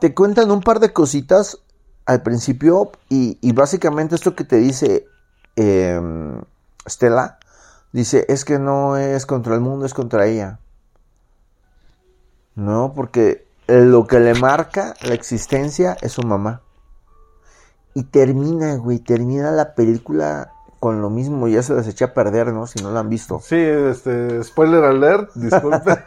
te 0.00 0.14
cuentan 0.14 0.50
un 0.50 0.60
par 0.60 0.80
de 0.80 0.92
cositas 0.92 1.58
al 2.06 2.22
principio 2.22 2.92
y, 3.08 3.38
y 3.40 3.52
básicamente 3.52 4.14
esto 4.14 4.34
que 4.34 4.44
te 4.44 4.56
dice 4.56 5.06
eh, 5.56 6.00
Stella, 6.88 7.38
dice, 7.92 8.24
es 8.28 8.44
que 8.44 8.58
no 8.58 8.96
es 8.96 9.26
contra 9.26 9.54
el 9.54 9.60
mundo, 9.60 9.86
es 9.86 9.94
contra 9.94 10.26
ella. 10.26 10.58
No, 12.54 12.92
porque 12.94 13.46
lo 13.66 14.06
que 14.06 14.20
le 14.20 14.34
marca 14.34 14.94
la 15.02 15.14
existencia 15.14 15.96
es 16.00 16.12
su 16.12 16.22
mamá. 16.22 16.62
Y 17.94 18.04
termina, 18.04 18.76
güey, 18.76 18.98
termina 18.98 19.50
la 19.50 19.74
película 19.74 20.52
con 20.80 21.02
lo 21.02 21.10
mismo, 21.10 21.46
ya 21.46 21.62
se 21.62 21.74
las 21.74 21.86
eché 21.86 22.04
a 22.04 22.14
perder, 22.14 22.52
¿no? 22.54 22.66
Si 22.66 22.82
no 22.82 22.90
la 22.90 23.00
han 23.00 23.10
visto. 23.10 23.40
Sí, 23.42 23.56
este, 23.56 24.42
spoiler 24.42 24.82
alert, 24.82 25.30
disculpe. 25.34 25.98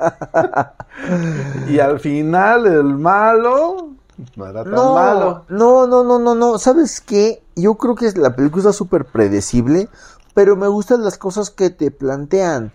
y 1.69 1.79
al 1.79 1.99
final 1.99 2.65
el 2.65 2.83
malo 2.97 3.92
no 4.35 4.45
era 4.47 4.63
tan 4.63 4.73
No, 4.73 4.93
malo. 4.93 5.45
no, 5.49 5.87
no, 5.87 6.03
no, 6.03 6.19
no, 6.19 6.35
no. 6.35 6.57
¿Sabes 6.57 7.01
qué? 7.01 7.43
Yo 7.55 7.75
creo 7.75 7.95
que 7.95 8.11
la 8.13 8.35
película 8.35 8.61
está 8.61 8.73
súper 8.73 9.05
predecible, 9.05 9.89
pero 10.33 10.55
me 10.55 10.67
gustan 10.67 11.03
las 11.03 11.17
cosas 11.17 11.49
que 11.49 11.69
te 11.69 11.91
plantean. 11.91 12.71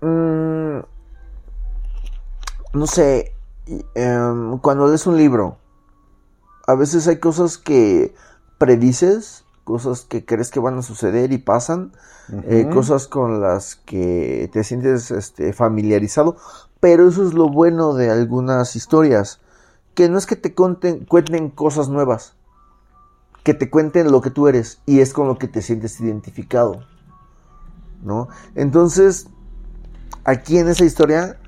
Mm, 0.00 0.80
no 2.74 2.86
sé, 2.86 3.34
em, 3.94 4.58
cuando 4.58 4.88
lees 4.88 5.06
un 5.06 5.16
libro, 5.16 5.58
a 6.66 6.74
veces 6.74 7.06
hay 7.08 7.18
cosas 7.18 7.58
que 7.58 8.14
predices, 8.58 9.44
cosas 9.64 10.02
que 10.02 10.24
crees 10.24 10.50
que 10.50 10.60
van 10.60 10.78
a 10.78 10.82
suceder 10.82 11.32
y 11.32 11.38
pasan, 11.38 11.92
eh, 12.44 12.68
cosas 12.72 13.06
con 13.06 13.40
las 13.40 13.76
que 13.76 14.48
te 14.52 14.64
sientes 14.64 15.10
este, 15.10 15.52
familiarizado, 15.52 16.36
pero 16.80 17.08
eso 17.08 17.26
es 17.26 17.34
lo 17.34 17.48
bueno 17.48 17.94
de 17.94 18.10
algunas 18.10 18.76
historias, 18.76 19.40
que 19.94 20.08
no 20.08 20.18
es 20.18 20.26
que 20.26 20.36
te 20.36 20.54
conten- 20.54 21.06
cuenten 21.06 21.50
cosas 21.50 21.88
nuevas, 21.88 22.34
que 23.42 23.54
te 23.54 23.70
cuenten 23.70 24.10
lo 24.10 24.20
que 24.20 24.30
tú 24.30 24.48
eres 24.48 24.80
y 24.86 25.00
es 25.00 25.12
con 25.12 25.28
lo 25.28 25.38
que 25.38 25.48
te 25.48 25.62
sientes 25.62 26.00
identificado. 26.00 26.84
¿no? 28.02 28.28
Entonces, 28.54 29.28
aquí 30.24 30.58
en 30.58 30.68
esa 30.68 30.84
historia, 30.84 31.38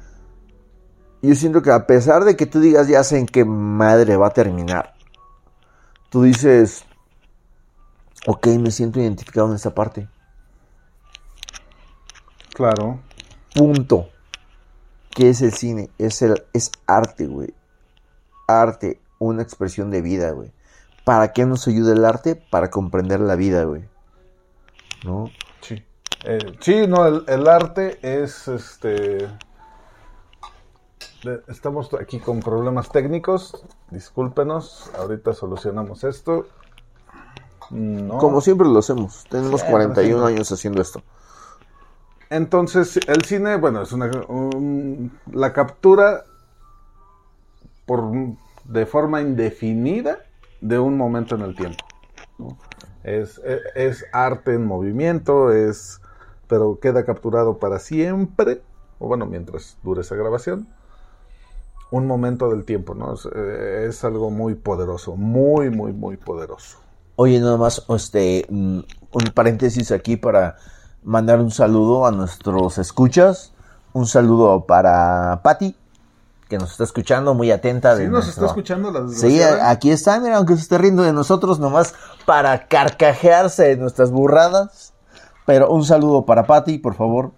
yo 1.22 1.34
siento 1.34 1.62
que 1.62 1.70
a 1.70 1.86
pesar 1.86 2.24
de 2.24 2.36
que 2.36 2.46
tú 2.46 2.60
digas 2.60 2.88
ya 2.88 3.04
sé 3.04 3.18
en 3.18 3.26
qué 3.26 3.44
madre 3.44 4.16
va 4.16 4.28
a 4.28 4.32
terminar, 4.32 4.94
tú 6.08 6.22
dices, 6.22 6.84
ok, 8.26 8.46
me 8.58 8.70
siento 8.70 9.00
identificado 9.00 9.48
en 9.48 9.54
esta 9.54 9.74
parte. 9.74 10.08
Claro. 12.54 13.00
Punto. 13.54 14.08
¿Qué 15.10 15.30
es 15.30 15.42
el 15.42 15.52
cine? 15.52 15.90
Es, 15.98 16.22
el, 16.22 16.42
es 16.52 16.70
arte, 16.86 17.26
güey. 17.26 17.52
Arte, 18.46 19.00
una 19.18 19.42
expresión 19.42 19.90
de 19.90 20.02
vida, 20.02 20.30
güey. 20.30 20.52
¿Para 21.04 21.32
qué 21.32 21.46
nos 21.46 21.66
ayuda 21.68 21.92
el 21.92 22.04
arte? 22.04 22.34
Para 22.34 22.70
comprender 22.70 23.20
la 23.20 23.36
vida, 23.36 23.64
güey. 23.64 23.84
¿No? 25.04 25.30
Sí. 25.60 25.84
Eh, 26.24 26.38
sí, 26.60 26.86
no, 26.88 27.06
el, 27.06 27.24
el 27.28 27.46
arte 27.48 27.98
es 28.02 28.48
este. 28.48 29.28
Estamos 31.48 31.90
aquí 32.00 32.18
con 32.20 32.40
problemas 32.40 32.90
técnicos. 32.90 33.64
Discúlpenos. 33.90 34.90
Ahorita 34.98 35.32
solucionamos 35.32 36.04
esto. 36.04 36.46
No. 37.70 38.18
Como 38.18 38.40
siempre 38.40 38.68
lo 38.68 38.78
hacemos. 38.78 39.24
Tenemos 39.28 39.60
Siempre, 39.60 39.70
41 39.86 40.04
siempre. 40.18 40.34
años 40.34 40.52
haciendo 40.52 40.82
esto. 40.82 41.02
Entonces, 42.30 42.96
el 43.08 43.24
cine, 43.24 43.56
bueno, 43.56 43.82
es 43.82 43.92
una 43.92 44.10
un- 44.28 45.18
la 45.32 45.52
captura 45.52 46.24
por 47.86 48.12
de 48.64 48.86
forma 48.86 49.20
indefinida 49.22 50.18
de 50.60 50.78
un 50.78 50.96
momento 50.96 51.34
en 51.36 51.42
el 51.42 51.54
tiempo. 51.54 51.84
es, 53.04 53.40
es 53.74 54.04
arte 54.12 54.54
en 54.54 54.66
movimiento, 54.66 55.52
es 55.52 56.00
pero 56.48 56.78
queda 56.80 57.04
capturado 57.04 57.58
para 57.58 57.78
siempre, 57.78 58.62
o 58.98 59.08
bueno, 59.08 59.26
mientras 59.26 59.78
dure 59.82 60.02
esa 60.02 60.14
grabación, 60.14 60.68
un 61.90 62.06
momento 62.06 62.50
del 62.50 62.64
tiempo, 62.64 62.94
¿no? 62.94 63.14
Es, 63.14 63.28
eh, 63.34 63.86
es 63.88 64.04
algo 64.04 64.30
muy 64.30 64.54
poderoso, 64.54 65.16
muy, 65.16 65.70
muy, 65.70 65.92
muy 65.92 66.16
poderoso. 66.16 66.78
Oye, 67.16 67.40
nada 67.40 67.56
más, 67.56 67.84
este, 67.88 68.46
mm, 68.48 68.78
un 69.12 69.24
paréntesis 69.34 69.92
aquí 69.92 70.16
para 70.16 70.56
mandar 71.02 71.40
un 71.40 71.50
saludo 71.50 72.06
a 72.06 72.10
nuestros 72.10 72.78
escuchas. 72.78 73.52
Un 73.92 74.06
saludo 74.06 74.66
para 74.66 75.40
Patti, 75.42 75.74
que 76.48 76.58
nos 76.58 76.72
está 76.72 76.84
escuchando, 76.84 77.34
muy 77.34 77.50
atenta. 77.50 77.96
¿Sí 77.96 78.02
de 78.02 78.08
nos 78.08 78.28
está 78.28 78.46
escuchando 78.46 78.90
la 78.90 79.08
Sí, 79.08 79.40
aquí 79.42 79.90
está, 79.90 80.20
mira, 80.20 80.36
aunque 80.36 80.54
se 80.54 80.62
esté 80.62 80.78
riendo 80.78 81.02
de 81.02 81.12
nosotros, 81.12 81.58
nomás 81.58 81.94
para 82.24 82.68
carcajearse 82.68 83.64
de 83.64 83.76
nuestras 83.76 84.10
burradas. 84.10 84.92
Pero 85.44 85.70
un 85.70 85.84
saludo 85.84 86.24
para 86.24 86.46
Patti, 86.46 86.78
por 86.78 86.94
favor. 86.94 87.32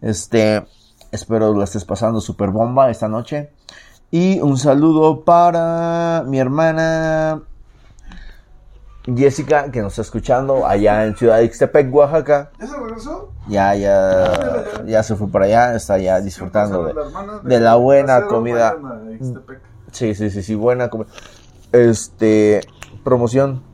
Este, 0.00 0.66
espero 1.10 1.52
lo 1.52 1.62
estés 1.62 1.84
pasando 1.84 2.20
super 2.20 2.50
bomba 2.50 2.90
esta 2.90 3.08
noche. 3.08 3.50
Y 4.10 4.40
un 4.40 4.58
saludo 4.58 5.24
para 5.24 6.24
mi 6.26 6.38
hermana 6.38 7.42
Jessica, 9.16 9.70
que 9.70 9.80
nos 9.80 9.92
está 9.92 10.02
escuchando 10.02 10.66
allá 10.66 11.06
en 11.06 11.16
Ciudad 11.16 11.38
de 11.38 11.44
Ixtepec, 11.44 11.94
Oaxaca. 11.94 12.50
¿Ya 12.58 12.66
se 12.66 12.76
regresó? 12.76 13.32
Ya, 13.48 13.74
ya, 13.74 14.64
ya 14.86 15.02
se 15.02 15.16
fue 15.16 15.28
para 15.28 15.44
allá, 15.46 15.74
está 15.74 15.98
ya 15.98 16.20
disfrutando 16.20 16.84
de, 16.84 16.94
de 17.42 17.60
la 17.60 17.76
buena 17.76 18.26
comida. 18.26 18.76
Sí, 19.92 20.14
sí, 20.14 20.30
sí, 20.30 20.42
sí, 20.42 20.54
buena 20.54 20.88
comida. 20.88 21.08
Este, 21.72 22.60
promoción. 23.04 23.69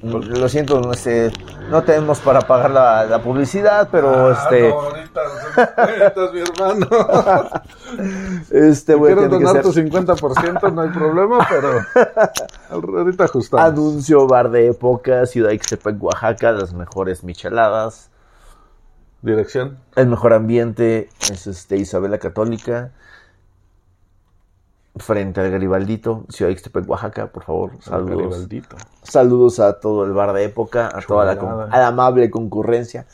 Lo 0.00 0.48
siento, 0.48 0.80
no, 0.80 0.92
este, 0.92 1.32
no 1.70 1.82
tenemos 1.82 2.20
para 2.20 2.40
pagar 2.42 2.70
la, 2.70 3.04
la 3.06 3.20
publicidad, 3.20 3.88
pero 3.90 4.28
Ah, 4.28 4.32
este, 4.32 4.68
no, 4.68 4.80
ahorita 4.80 5.20
ahorita 5.76 6.24
es 6.24 6.32
mi 6.32 6.40
hermano. 6.40 6.86
este, 8.50 8.94
Si 8.94 8.98
voy 8.98 9.12
a 9.12 9.16
quieres 9.16 9.28
donar 9.28 9.60
tu 9.60 9.70
hacer 9.70 9.84
50%, 9.90 10.72
no 10.72 10.82
hay 10.82 10.90
problema, 10.90 11.44
pero 11.48 11.80
ahorita 12.70 13.24
ajustamos. 13.24 13.66
anuncio 13.66 14.26
bar 14.28 14.50
de 14.50 14.68
época, 14.68 15.26
Ciudad 15.26 15.50
Ixtepec, 15.50 16.00
Oaxaca, 16.02 16.52
las 16.52 16.72
mejores 16.74 17.24
micheladas, 17.24 18.10
Dirección. 19.22 19.78
el 19.96 20.06
mejor 20.08 20.32
ambiente 20.32 21.08
es 21.30 21.46
este 21.48 21.76
Isabela 21.76 22.18
Católica, 22.18 22.92
frente 24.98 25.40
al 25.40 25.50
Garibaldito, 25.50 26.24
Ciudad 26.28 26.50
Ixtepec, 26.50 26.88
Oaxaca, 26.88 27.26
por 27.28 27.44
favor, 27.44 27.72
saludos. 27.80 28.46
Saludos 29.02 29.60
a 29.60 29.80
todo 29.80 30.04
el 30.04 30.12
bar 30.12 30.32
de 30.32 30.44
época, 30.44 30.88
a 30.92 31.00
toda 31.00 31.32
a 31.32 31.78
la 31.78 31.86
amable 31.88 32.30
concurrencia, 32.30 33.06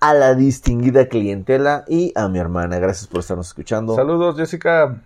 a 0.00 0.14
la 0.14 0.34
distinguida 0.34 1.08
clientela 1.08 1.84
y 1.88 2.12
a 2.16 2.28
mi 2.28 2.38
hermana. 2.38 2.78
Gracias 2.78 3.06
por 3.06 3.20
estarnos 3.20 3.48
escuchando. 3.48 3.94
Saludos, 3.94 4.36
Jessica. 4.36 4.96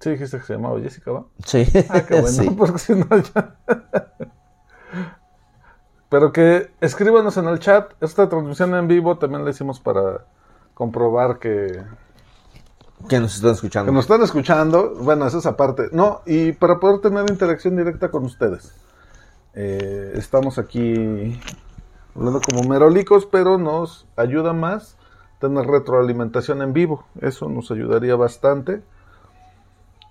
Sí, 0.00 0.10
dijiste 0.10 0.38
que 0.38 0.44
se 0.44 0.54
llamaba 0.54 0.80
Jessica, 0.80 1.12
¿va? 1.12 1.24
Sí, 1.44 1.66
Ah, 1.90 2.00
qué 2.00 2.14
bueno, 2.20 2.28
sí. 2.42 2.50
porque 2.50 2.78
si 2.78 2.94
no 2.94 3.06
ya... 3.18 3.54
Pero 6.08 6.32
que 6.32 6.70
escríbanos 6.80 7.36
en 7.36 7.46
el 7.46 7.60
chat. 7.60 7.92
Esta 8.00 8.28
transmisión 8.28 8.74
en 8.74 8.88
vivo 8.88 9.18
también 9.18 9.44
la 9.44 9.50
hicimos 9.50 9.78
para 9.78 10.24
comprobar 10.74 11.38
que, 11.38 11.82
que 13.08 13.20
nos 13.20 13.36
están 13.36 13.52
escuchando. 13.52 13.90
que 13.90 13.94
nos 13.94 14.04
están 14.04 14.22
escuchando. 14.22 14.94
Bueno, 15.00 15.26
esa 15.26 15.38
es 15.38 15.46
aparte. 15.46 15.88
No, 15.92 16.22
y 16.26 16.52
para 16.52 16.78
poder 16.78 17.00
tener 17.00 17.28
interacción 17.30 17.76
directa 17.76 18.10
con 18.10 18.24
ustedes. 18.24 18.72
Eh, 19.54 20.12
estamos 20.14 20.58
aquí 20.58 21.40
hablando 22.14 22.40
como 22.40 22.68
merolicos, 22.68 23.26
pero 23.26 23.58
nos 23.58 24.06
ayuda 24.16 24.52
más 24.52 24.96
tener 25.40 25.66
retroalimentación 25.66 26.62
en 26.62 26.72
vivo. 26.72 27.04
Eso 27.20 27.48
nos 27.48 27.70
ayudaría 27.70 28.14
bastante. 28.14 28.82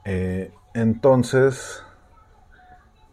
Eh, 0.06 0.52
entonces, 0.74 1.84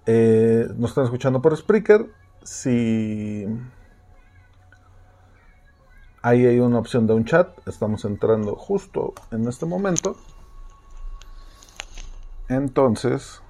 eh, 0.07 0.67
nos 0.77 0.91
están 0.91 1.05
escuchando 1.05 1.43
por 1.43 1.57
Spreaker. 1.57 2.07
Si 2.43 3.47
ahí 6.27 6.45
hay 6.45 6.59
una 6.59 6.81
opción 6.81 7.07
de 7.07 7.15
un 7.15 7.25
chat, 7.25 7.57
estamos 7.69 8.05
entrando 8.05 8.57
justo 8.57 9.15
en 9.31 9.47
este 9.47 9.65
momento. 9.65 10.17
Entonces, 12.49 13.41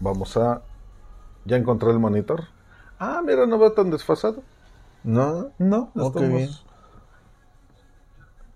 vamos 0.00 0.36
a. 0.36 0.62
Ya 1.44 1.56
encontré 1.56 1.92
el 1.92 2.00
monitor. 2.00 2.44
Ah, 2.98 3.22
mira, 3.24 3.46
no 3.46 3.56
va 3.56 3.72
tan 3.72 3.90
desfasado. 3.90 4.42
¿No? 5.04 5.52
No, 5.58 5.92
qué 5.94 6.00
estamos, 6.00 6.28
bien. 6.30 6.50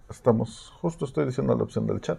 estamos, 0.09 0.73
justo 0.81 1.05
estoy 1.05 1.27
diciendo 1.27 1.55
la 1.57 1.63
opción 1.63 1.87
del 1.87 2.01
chat. 2.01 2.19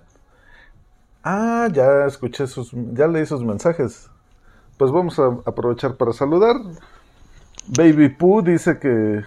Ah, 1.23 1.67
ya 1.73 2.05
escuché 2.05 2.47
sus, 2.47 2.71
ya 2.93 3.07
leí 3.07 3.25
sus 3.25 3.43
mensajes. 3.43 4.09
Pues 4.77 4.91
vamos 4.91 5.19
a 5.19 5.39
aprovechar 5.45 5.97
para 5.97 6.13
saludar. 6.13 6.55
Baby 7.67 8.09
Pooh 8.09 8.41
dice 8.41 8.79
que, 8.79 9.23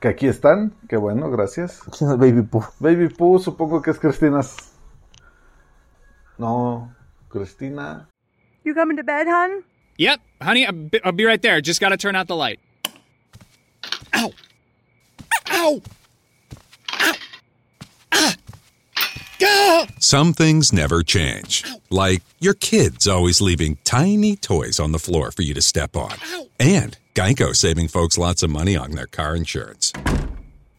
que 0.00 0.08
aquí 0.08 0.26
están. 0.26 0.74
Qué 0.88 0.96
bueno, 0.96 1.30
gracias. 1.30 1.80
¿Quién 1.96 2.10
es 2.10 2.18
Baby 2.18 2.42
Pooh? 2.42 2.66
Baby 2.80 3.08
Pooh, 3.08 3.38
supongo 3.38 3.82
que 3.82 3.90
es 3.90 3.98
Cristina. 3.98 4.40
No, 6.38 6.94
Cristina. 7.28 8.08
You 8.64 8.74
coming 8.74 8.96
to 8.96 9.04
bed, 9.04 9.26
hon? 9.26 9.62
Yep, 9.98 10.20
honey, 10.42 10.66
I'll 10.66 11.12
be, 11.12 11.24
right 11.24 11.40
there. 11.40 11.60
Just 11.60 11.80
gotta 11.80 11.96
turn 11.96 12.14
out 12.14 12.26
the 12.26 12.36
light. 12.36 12.60
Ow! 14.14 14.30
Ow! 15.50 15.52
Ow! 15.52 15.82
Gah! 19.38 19.86
Some 19.98 20.32
things 20.32 20.72
never 20.72 21.02
change. 21.02 21.64
Like 21.90 22.22
your 22.38 22.54
kids 22.54 23.06
always 23.06 23.40
leaving 23.40 23.78
tiny 23.84 24.36
toys 24.36 24.80
on 24.80 24.92
the 24.92 24.98
floor 24.98 25.30
for 25.30 25.42
you 25.42 25.54
to 25.54 25.62
step 25.62 25.96
on. 25.96 26.14
And 26.58 26.96
Geico 27.14 27.54
saving 27.54 27.88
folks 27.88 28.16
lots 28.18 28.42
of 28.42 28.50
money 28.50 28.76
on 28.76 28.92
their 28.92 29.06
car 29.06 29.36
insurance. 29.36 29.92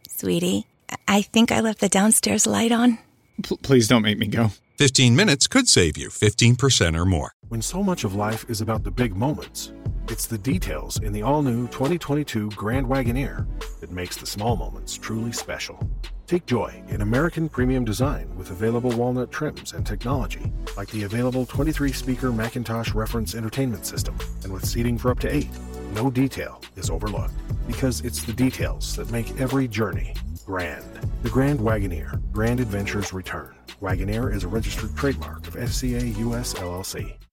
Sweetie, 0.10 0.66
I 1.08 1.22
think 1.22 1.52
I 1.52 1.60
left 1.60 1.80
the 1.80 1.90
downstairs 1.90 2.48
light 2.48 2.72
on. 2.72 2.98
P- 3.44 3.58
please 3.62 3.88
don't 3.88 4.02
make 4.02 4.18
me 4.18 4.28
go. 4.28 4.50
15 4.78 5.16
minutes 5.16 5.48
could 5.48 5.68
save 5.68 5.98
you 5.98 6.10
15% 6.10 6.96
or 6.96 7.04
more. 7.04 7.32
When 7.48 7.64
so 7.64 7.82
much 7.82 8.04
of 8.04 8.14
life 8.14 8.48
is 8.48 8.62
about 8.62 8.84
the 8.84 8.92
big 8.92 9.16
moments, 9.16 9.74
it's 10.08 10.28
the 10.28 10.38
details 10.38 11.00
in 11.02 11.14
the 11.14 11.24
all 11.24 11.42
new 11.42 11.66
2022 11.70 12.52
Grand 12.52 12.86
Wagoneer 12.86 13.48
that 13.80 13.90
makes 13.90 14.18
the 14.18 14.28
small 14.28 14.56
moments 14.56 14.96
truly 14.96 15.32
special. 15.32 15.80
Take 16.28 16.46
joy 16.46 16.80
in 16.90 17.02
American 17.02 17.50
premium 17.50 17.86
design 17.86 18.30
with 18.38 18.52
available 18.52 18.92
walnut 18.92 19.32
trims 19.32 19.74
and 19.74 19.84
technology, 19.84 20.54
like 20.78 20.90
the 20.90 21.06
available 21.06 21.48
23 21.48 21.92
speaker 21.92 22.32
Macintosh 22.32 22.94
reference 22.94 23.34
entertainment 23.34 23.84
system, 23.84 24.16
and 24.44 24.54
with 24.54 24.64
seating 24.64 25.00
for 25.00 25.10
up 25.10 25.20
to 25.22 25.36
eight. 25.36 25.50
No 25.94 26.12
detail 26.12 26.62
is 26.76 26.92
overlooked 26.92 27.34
because 27.66 28.02
it's 28.02 28.22
the 28.22 28.34
details 28.34 28.96
that 28.98 29.10
make 29.10 29.42
every 29.42 29.68
journey 29.68 30.14
grand. 30.46 30.86
The 31.24 31.32
Grand 31.32 31.60
Wagoneer, 31.60 32.22
Grand 32.32 32.60
Adventures 32.60 33.12
Return. 33.12 33.57
Wagoneer 33.82 34.34
is 34.34 34.44
a 34.44 34.48
registered 34.48 34.96
trademark 34.96 35.48
of 35.48 35.54
SCA 35.54 36.08
US 36.08 36.56
LLC. 36.56 37.27